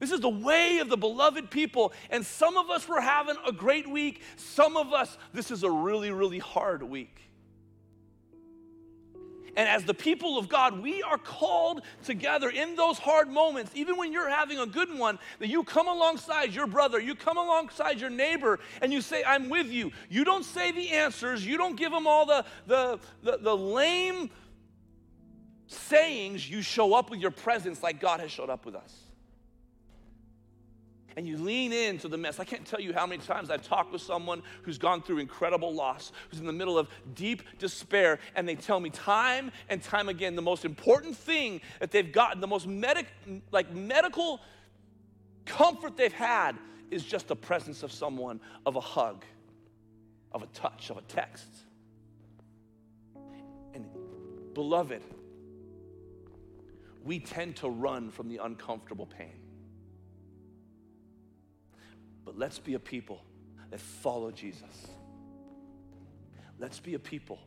This 0.00 0.10
is 0.10 0.20
the 0.20 0.30
way 0.30 0.78
of 0.78 0.88
the 0.88 0.96
beloved 0.96 1.50
people. 1.50 1.92
And 2.08 2.24
some 2.24 2.56
of 2.56 2.70
us 2.70 2.88
were 2.88 3.02
having 3.02 3.36
a 3.46 3.52
great 3.52 3.88
week. 3.88 4.22
Some 4.36 4.76
of 4.76 4.92
us, 4.92 5.16
this 5.32 5.50
is 5.50 5.62
a 5.62 5.70
really, 5.70 6.10
really 6.10 6.38
hard 6.38 6.82
week. 6.82 7.16
And 9.56 9.68
as 9.68 9.84
the 9.84 9.92
people 9.92 10.38
of 10.38 10.48
God, 10.48 10.80
we 10.80 11.02
are 11.02 11.18
called 11.18 11.82
together 12.04 12.48
in 12.48 12.76
those 12.76 12.98
hard 12.98 13.28
moments, 13.28 13.72
even 13.74 13.96
when 13.96 14.12
you're 14.12 14.30
having 14.30 14.58
a 14.58 14.64
good 14.64 14.96
one, 14.96 15.18
that 15.38 15.48
you 15.48 15.64
come 15.64 15.88
alongside 15.88 16.54
your 16.54 16.68
brother, 16.68 17.00
you 17.00 17.14
come 17.14 17.36
alongside 17.36 18.00
your 18.00 18.10
neighbor, 18.10 18.60
and 18.80 18.92
you 18.92 19.02
say, 19.02 19.22
I'm 19.24 19.50
with 19.50 19.66
you. 19.66 19.90
You 20.08 20.24
don't 20.24 20.44
say 20.44 20.70
the 20.70 20.90
answers, 20.90 21.44
you 21.44 21.58
don't 21.58 21.76
give 21.76 21.90
them 21.90 22.06
all 22.06 22.26
the, 22.26 22.44
the, 22.68 23.00
the, 23.22 23.38
the 23.38 23.56
lame 23.56 24.30
sayings, 25.66 26.48
you 26.48 26.62
show 26.62 26.94
up 26.94 27.10
with 27.10 27.20
your 27.20 27.32
presence 27.32 27.82
like 27.82 28.00
God 28.00 28.20
has 28.20 28.30
showed 28.30 28.50
up 28.50 28.64
with 28.64 28.76
us 28.76 29.09
and 31.16 31.26
you 31.26 31.36
lean 31.36 31.72
into 31.72 32.08
the 32.08 32.16
mess. 32.16 32.38
I 32.38 32.44
can't 32.44 32.66
tell 32.66 32.80
you 32.80 32.92
how 32.92 33.06
many 33.06 33.22
times 33.22 33.50
I've 33.50 33.62
talked 33.62 33.92
with 33.92 34.02
someone 34.02 34.42
who's 34.62 34.78
gone 34.78 35.02
through 35.02 35.18
incredible 35.18 35.72
loss, 35.74 36.12
who's 36.30 36.40
in 36.40 36.46
the 36.46 36.52
middle 36.52 36.78
of 36.78 36.88
deep 37.14 37.42
despair, 37.58 38.18
and 38.34 38.48
they 38.48 38.54
tell 38.54 38.80
me 38.80 38.90
time 38.90 39.50
and 39.68 39.82
time 39.82 40.08
again 40.08 40.36
the 40.36 40.42
most 40.42 40.64
important 40.64 41.16
thing 41.16 41.60
that 41.80 41.90
they've 41.90 42.12
gotten, 42.12 42.40
the 42.40 42.46
most 42.46 42.66
medic, 42.66 43.06
like 43.50 43.72
medical 43.74 44.40
comfort 45.44 45.96
they've 45.96 46.12
had 46.12 46.56
is 46.90 47.04
just 47.04 47.28
the 47.28 47.36
presence 47.36 47.82
of 47.82 47.92
someone, 47.92 48.40
of 48.66 48.76
a 48.76 48.80
hug, 48.80 49.24
of 50.32 50.42
a 50.42 50.46
touch, 50.46 50.90
of 50.90 50.96
a 50.96 51.02
text. 51.02 51.48
And 53.74 53.86
beloved, 54.54 55.02
we 57.04 57.18
tend 57.18 57.56
to 57.56 57.68
run 57.68 58.10
from 58.10 58.28
the 58.28 58.38
uncomfortable 58.42 59.06
pain. 59.06 59.49
But 62.30 62.38
let's 62.38 62.60
be 62.60 62.74
a 62.74 62.78
people 62.78 63.24
that 63.72 63.80
follow 63.80 64.30
Jesus. 64.30 64.86
Let's 66.60 66.78
be 66.78 66.94
a 66.94 66.98
people 67.00 67.40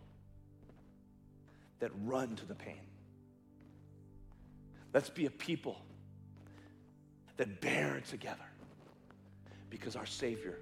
that 1.80 1.90
run 2.04 2.36
to 2.36 2.46
the 2.46 2.54
pain. 2.54 2.82
Let's 4.94 5.10
be 5.10 5.26
a 5.26 5.30
people 5.30 5.80
that 7.38 7.62
bear 7.62 7.96
it 7.96 8.08
together 8.08 8.44
because 9.70 9.96
our 9.96 10.06
Savior 10.06 10.60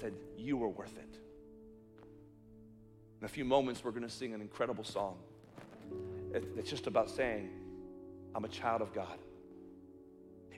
said, 0.00 0.12
You 0.36 0.60
are 0.64 0.68
worth 0.68 0.98
it. 0.98 1.18
In 3.20 3.26
a 3.26 3.28
few 3.28 3.44
moments, 3.44 3.84
we're 3.84 3.92
going 3.92 4.02
to 4.02 4.10
sing 4.10 4.34
an 4.34 4.40
incredible 4.40 4.82
song. 4.82 5.18
It's 6.34 6.68
just 6.68 6.88
about 6.88 7.08
saying, 7.08 7.48
I'm 8.34 8.44
a 8.44 8.48
child 8.48 8.82
of 8.82 8.92
God. 8.92 9.18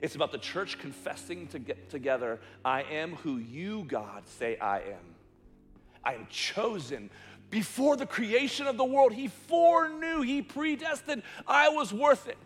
It's 0.01 0.15
about 0.15 0.31
the 0.31 0.37
church 0.37 0.77
confessing 0.77 1.47
to 1.47 1.59
get 1.59 1.89
together, 1.89 2.39
I 2.63 2.83
am 2.83 3.15
who 3.15 3.37
you, 3.37 3.85
God, 3.87 4.27
say 4.27 4.57
I 4.57 4.79
am. 4.79 5.15
I 6.03 6.13
am 6.13 6.27
chosen. 6.29 7.09
Before 7.49 7.95
the 7.95 8.05
creation 8.05 8.67
of 8.67 8.77
the 8.77 8.85
world, 8.85 9.13
He 9.13 9.27
foreknew, 9.27 10.21
He 10.21 10.41
predestined, 10.41 11.23
I 11.47 11.69
was 11.69 11.93
worth 11.93 12.27
it. 12.27 12.37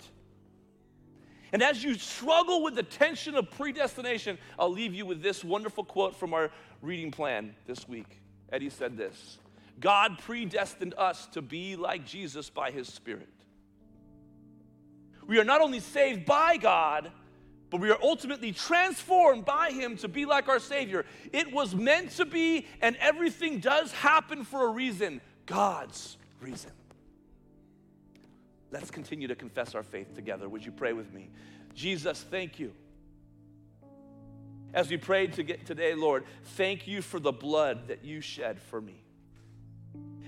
And 1.51 1.63
as 1.63 1.83
you 1.83 1.95
struggle 1.95 2.63
with 2.63 2.75
the 2.75 2.83
tension 2.83 3.35
of 3.35 3.49
predestination, 3.49 4.37
I'll 4.57 4.71
leave 4.71 4.93
you 4.93 5.05
with 5.05 5.21
this 5.23 5.43
wonderful 5.43 5.83
quote 5.83 6.15
from 6.15 6.33
our 6.33 6.51
reading 6.81 7.11
plan 7.11 7.55
this 7.65 7.87
week. 7.87 8.21
Eddie 8.51 8.69
said 8.69 8.97
this 8.97 9.39
God 9.79 10.19
predestined 10.19 10.93
us 10.97 11.25
to 11.27 11.41
be 11.41 11.75
like 11.75 12.05
Jesus 12.05 12.49
by 12.49 12.71
His 12.71 12.87
Spirit. 12.87 13.29
We 15.25 15.39
are 15.39 15.43
not 15.43 15.61
only 15.61 15.79
saved 15.79 16.25
by 16.25 16.57
God, 16.57 17.11
but 17.69 17.79
we 17.79 17.89
are 17.91 17.99
ultimately 18.01 18.51
transformed 18.51 19.45
by 19.45 19.71
Him 19.71 19.97
to 19.97 20.07
be 20.07 20.25
like 20.25 20.49
our 20.49 20.59
Savior. 20.59 21.05
It 21.31 21.51
was 21.51 21.75
meant 21.75 22.11
to 22.11 22.25
be, 22.25 22.65
and 22.81 22.95
everything 22.97 23.59
does 23.59 23.91
happen 23.91 24.43
for 24.43 24.67
a 24.67 24.71
reason 24.71 25.21
God's 25.45 26.17
reason. 26.41 26.71
Let's 28.71 28.91
continue 28.91 29.27
to 29.27 29.35
confess 29.35 29.73
our 29.73 29.83
faith 29.83 30.13
together. 30.15 30.47
Would 30.47 30.63
you 30.63 30.71
pray 30.71 30.93
with 30.93 31.11
me? 31.11 31.29
Jesus, 31.73 32.23
thank 32.29 32.59
you. 32.59 32.73
As 34.73 34.89
we 34.89 34.97
prayed 34.97 35.33
to 35.33 35.43
get 35.43 35.65
today, 35.65 35.95
Lord, 35.95 36.25
thank 36.55 36.87
you 36.87 37.01
for 37.01 37.19
the 37.19 37.31
blood 37.31 37.87
that 37.87 38.05
you 38.05 38.21
shed 38.21 38.59
for 38.61 38.79
me. 38.79 39.01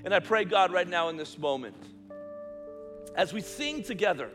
And 0.04 0.14
I 0.14 0.20
pray, 0.20 0.46
God, 0.46 0.72
right 0.72 0.88
now 0.88 1.10
in 1.10 1.18
this 1.18 1.38
moment, 1.38 1.76
as 3.16 3.34
we 3.34 3.42
sing 3.42 3.84
together, 3.84 4.32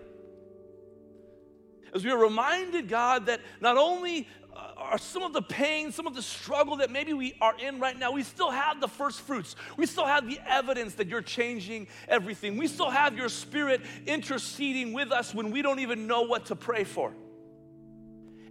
as 1.95 2.05
we 2.05 2.11
are 2.11 2.19
reminded, 2.19 2.89
God, 2.89 3.27
that 3.27 3.41
not 3.61 3.77
only 3.77 4.29
uh, 4.55 4.73
are 4.77 4.99
some 4.99 5.23
of 5.23 5.33
the 5.33 5.43
pain, 5.43 5.93
some 5.93 6.07
of 6.07 6.15
the 6.15 6.23
struggle 6.23 6.77
that 6.77 6.91
maybe 6.91 7.13
we 7.13 7.35
are 7.41 7.55
in 7.59 7.79
right 7.79 7.99
now, 7.99 8.13
we 8.13 8.23
still 8.23 8.51
have 8.51 8.81
the 8.81 8.89
first 8.89 9.21
fruits. 9.21 9.57
We 9.77 9.87
still 9.87 10.07
have 10.07 10.29
the 10.29 10.39
evidence 10.47 10.95
that 10.95 11.09
you're 11.09 11.23
changing 11.23 11.89
everything. 12.09 12.57
We 12.57 12.67
still 12.67 12.91
have 12.91 13.17
your 13.17 13.29
spirit 13.29 13.81
interceding 14.07 14.93
with 14.93 15.13
us 15.13 15.35
when 15.35 15.51
we 15.51 15.63
don't 15.63 15.81
even 15.81 16.07
know 16.07 16.23
what 16.23 16.47
to 16.47 16.57
pray 16.57 16.85
for. 16.85 17.13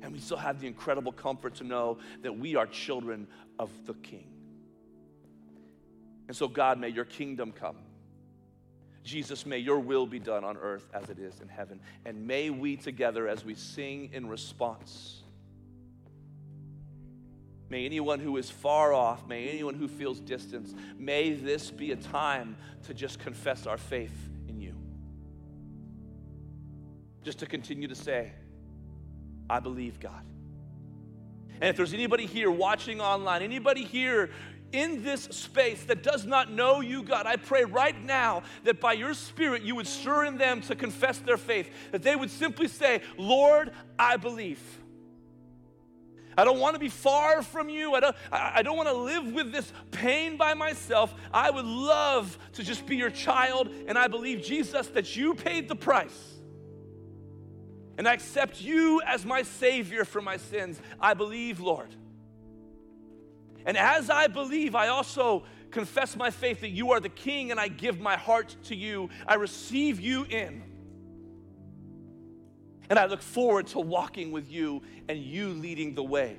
And 0.01 0.13
we 0.13 0.19
still 0.19 0.37
have 0.37 0.59
the 0.59 0.67
incredible 0.67 1.11
comfort 1.11 1.55
to 1.55 1.63
know 1.63 1.97
that 2.21 2.37
we 2.37 2.55
are 2.55 2.67
children 2.67 3.27
of 3.57 3.71
the 3.85 3.95
King. 3.95 4.27
And 6.27 6.35
so, 6.35 6.47
God, 6.47 6.79
may 6.79 6.89
your 6.89 7.05
kingdom 7.05 7.51
come. 7.51 7.77
Jesus, 9.05 9.45
may 9.45 9.59
your 9.59 9.79
will 9.79 10.07
be 10.07 10.19
done 10.19 10.43
on 10.43 10.57
earth 10.57 10.89
as 10.91 11.09
it 11.09 11.19
is 11.19 11.39
in 11.39 11.47
heaven. 11.47 11.79
And 12.05 12.25
may 12.25 12.49
we 12.49 12.75
together, 12.75 13.27
as 13.27 13.45
we 13.45 13.53
sing 13.53 14.09
in 14.11 14.27
response, 14.27 15.21
may 17.69 17.85
anyone 17.85 18.19
who 18.19 18.35
is 18.37 18.49
far 18.49 18.93
off, 18.93 19.27
may 19.27 19.47
anyone 19.47 19.75
who 19.75 19.87
feels 19.87 20.19
distance, 20.19 20.73
may 20.97 21.33
this 21.33 21.69
be 21.69 21.91
a 21.91 21.95
time 21.95 22.57
to 22.87 22.95
just 22.95 23.19
confess 23.19 23.67
our 23.67 23.77
faith 23.77 24.29
in 24.49 24.59
you. 24.59 24.73
just 27.23 27.39
to 27.39 27.45
continue 27.47 27.87
to 27.87 27.95
say, 27.95 28.31
I 29.49 29.59
believe 29.59 29.99
God. 29.99 30.23
And 31.59 31.69
if 31.69 31.75
there's 31.77 31.93
anybody 31.93 32.25
here 32.25 32.51
watching 32.51 33.01
online, 33.01 33.41
anybody 33.41 33.83
here 33.83 34.29
in 34.75 35.03
this 35.03 35.21
space 35.23 35.83
that 35.85 36.03
does 36.03 36.25
not 36.25 36.51
know 36.51 36.81
you, 36.81 37.01
God, 37.01 37.25
I 37.25 37.37
pray 37.37 37.63
right 37.63 37.99
now 38.03 38.43
that 38.65 38.79
by 38.81 38.93
your 38.93 39.13
Spirit 39.13 39.63
you 39.63 39.75
would 39.75 39.87
stir 39.87 40.25
in 40.25 40.37
them 40.37 40.61
to 40.61 40.75
confess 40.75 41.17
their 41.19 41.37
faith, 41.37 41.69
that 41.91 42.03
they 42.03 42.15
would 42.15 42.29
simply 42.29 42.67
say, 42.67 43.01
Lord, 43.17 43.71
I 43.97 44.17
believe. 44.17 44.59
I 46.37 46.43
don't 46.43 46.59
want 46.59 46.75
to 46.75 46.79
be 46.79 46.89
far 46.89 47.41
from 47.41 47.69
you. 47.69 47.93
I 47.93 48.01
don't, 48.01 48.15
I 48.29 48.61
don't 48.61 48.75
want 48.75 48.89
to 48.89 48.95
live 48.95 49.31
with 49.31 49.53
this 49.53 49.71
pain 49.91 50.35
by 50.35 50.53
myself. 50.53 51.15
I 51.33 51.49
would 51.49 51.65
love 51.65 52.37
to 52.53 52.63
just 52.63 52.85
be 52.85 52.97
your 52.97 53.09
child, 53.09 53.69
and 53.87 53.97
I 53.97 54.09
believe, 54.09 54.43
Jesus, 54.43 54.87
that 54.87 55.15
you 55.15 55.33
paid 55.33 55.69
the 55.69 55.75
price. 55.75 56.33
And 57.97 58.05
I 58.05 58.13
accept 58.13 58.59
you 58.59 59.01
as 59.07 59.25
my 59.25 59.43
Savior 59.43 60.03
for 60.03 60.19
my 60.19 60.35
sins. 60.35 60.81
I 60.99 61.13
believe, 61.13 61.61
Lord. 61.61 61.95
And 63.65 63.77
as 63.77 64.09
I 64.09 64.27
believe, 64.27 64.75
I 64.75 64.89
also 64.89 65.43
confess 65.71 66.15
my 66.15 66.29
faith 66.29 66.61
that 66.61 66.69
you 66.69 66.91
are 66.91 66.99
the 66.99 67.09
King, 67.09 67.51
and 67.51 67.59
I 67.59 67.67
give 67.67 67.99
my 67.99 68.15
heart 68.15 68.55
to 68.65 68.75
you. 68.75 69.09
I 69.27 69.35
receive 69.35 69.99
you 69.99 70.23
in. 70.25 70.63
And 72.89 72.99
I 72.99 73.05
look 73.05 73.21
forward 73.21 73.67
to 73.67 73.79
walking 73.79 74.31
with 74.31 74.51
you 74.51 74.83
and 75.09 75.17
you 75.17 75.49
leading 75.49 75.95
the 75.95 76.03
way. 76.03 76.37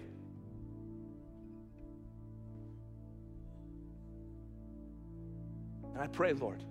And 5.93 6.03
I 6.03 6.07
pray, 6.07 6.35
Lord, 6.35 6.63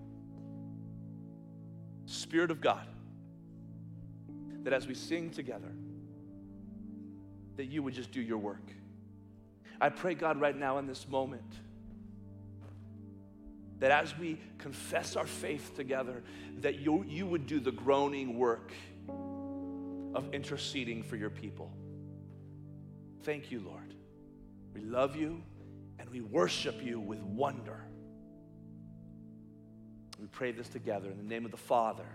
Spirit 2.05 2.51
of 2.51 2.61
God, 2.61 2.87
that 4.63 4.71
as 4.71 4.87
we 4.87 4.93
sing 4.93 5.31
together, 5.31 5.73
that 7.57 7.65
you 7.65 7.83
would 7.83 7.93
just 7.93 8.11
do 8.11 8.21
your 8.21 8.37
work. 8.37 8.71
I 9.79 9.89
pray, 9.89 10.15
God, 10.15 10.39
right 10.39 10.57
now 10.57 10.77
in 10.77 10.87
this 10.87 11.07
moment, 11.07 11.51
that 13.79 13.91
as 13.91 14.17
we 14.17 14.39
confess 14.57 15.15
our 15.15 15.27
faith 15.27 15.75
together, 15.75 16.23
that 16.59 16.79
you, 16.79 17.03
you 17.07 17.25
would 17.25 17.45
do 17.45 17.59
the 17.59 17.71
groaning 17.71 18.37
work 18.37 18.71
of 20.15 20.33
interceding 20.33 21.03
for 21.03 21.17
your 21.17 21.29
people. 21.29 21.71
Thank 23.23 23.51
you, 23.51 23.59
Lord. 23.59 23.93
We 24.73 24.81
love 24.81 25.15
you 25.15 25.41
and 25.99 26.09
we 26.09 26.21
worship 26.21 26.81
you 26.81 26.99
with 26.99 27.19
wonder. 27.21 27.83
We 30.19 30.27
pray 30.27 30.51
this 30.51 30.69
together 30.69 31.09
in 31.09 31.17
the 31.17 31.23
name 31.23 31.43
of 31.43 31.51
the 31.51 31.57
Father, 31.57 32.07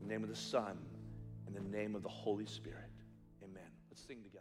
in 0.00 0.08
the 0.08 0.12
name 0.12 0.22
of 0.22 0.28
the 0.28 0.36
Son, 0.36 0.76
in 1.46 1.54
the 1.54 1.60
name 1.60 1.94
of 1.94 2.02
the 2.02 2.08
Holy 2.08 2.46
Spirit. 2.46 2.90
Amen. 3.42 3.62
Let's 3.90 4.06
sing 4.06 4.22
together. 4.22 4.33